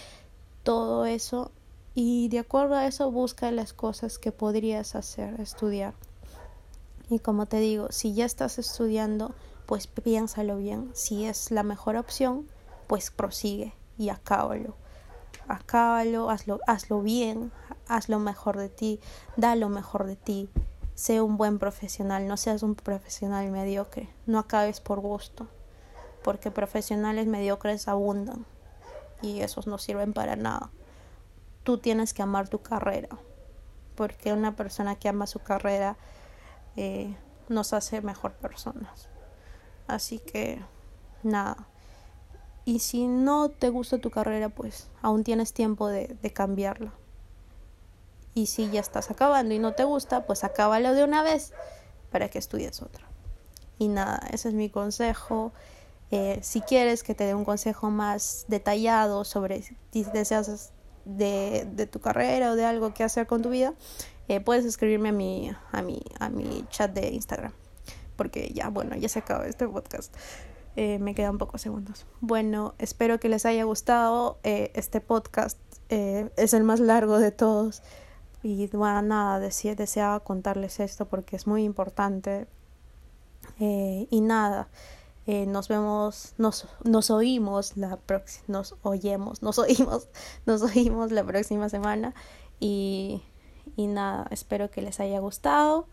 [0.64, 1.52] todo eso.
[1.94, 5.94] Y de acuerdo a eso busca las cosas que podrías hacer, estudiar.
[7.10, 9.36] Y como te digo, si ya estás estudiando,
[9.66, 10.91] pues piénsalo bien.
[10.93, 12.47] Si es la mejor opción,
[12.88, 14.76] pues prosigue y acábalo.
[15.47, 17.51] Acábalo, hazlo, hazlo bien,
[17.88, 18.99] haz lo mejor de ti,
[19.36, 20.49] da lo mejor de ti
[20.95, 25.47] sé un buen profesional, no seas un profesional mediocre, no acabes por gusto,
[26.24, 28.45] porque profesionales mediocres abundan
[29.22, 30.70] y esos no sirven para nada.
[31.64, 33.09] Tú tienes que amar tu carrera,
[33.95, 35.97] porque una persona que ama su carrera
[36.76, 37.16] eh,
[37.49, 39.09] nos hace mejor personas.
[39.88, 40.59] Así que,
[41.23, 41.67] nada.
[42.65, 46.93] Y si no te gusta tu carrera, pues aún tienes tiempo de, de cambiarla.
[48.34, 51.53] Y si ya estás acabando y no te gusta, pues acábalo de una vez
[52.11, 53.05] para que estudies otra.
[53.77, 55.51] Y nada, ese es mi consejo.
[56.11, 60.71] Eh, si quieres que te dé un consejo más detallado sobre si deseas
[61.05, 63.73] de, de tu carrera o de algo que hacer con tu vida,
[64.27, 67.51] eh, puedes escribirme a mi, a, mi, a mi chat de Instagram.
[68.16, 70.16] Porque ya, bueno, ya se acaba este podcast.
[70.76, 72.05] Eh, me quedan pocos segundos.
[72.22, 75.59] Bueno, espero que les haya gustado este podcast.
[75.89, 77.84] es el más largo de todos.
[78.43, 82.45] Y bueno, nada, deseaba contarles esto porque es muy importante.
[83.59, 84.68] Eh, y nada,
[85.26, 90.09] eh, nos vemos, nos, nos oímos la próxima, nos oyemos, nos oímos,
[90.45, 92.14] nos oímos la próxima semana.
[92.59, 93.24] Y,
[93.78, 95.88] y nada, espero que les haya gustado.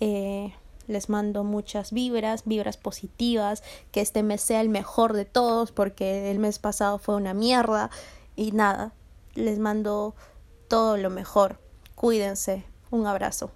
[0.00, 0.54] Eh,
[0.86, 6.30] Les mando muchas vibras, vibras positivas, que este mes sea el mejor de todos porque
[6.30, 7.90] el mes pasado fue una mierda
[8.36, 8.92] y nada,
[9.34, 10.14] les mando
[10.68, 11.58] todo lo mejor.
[11.94, 12.64] Cuídense.
[12.90, 13.50] Un abrazo.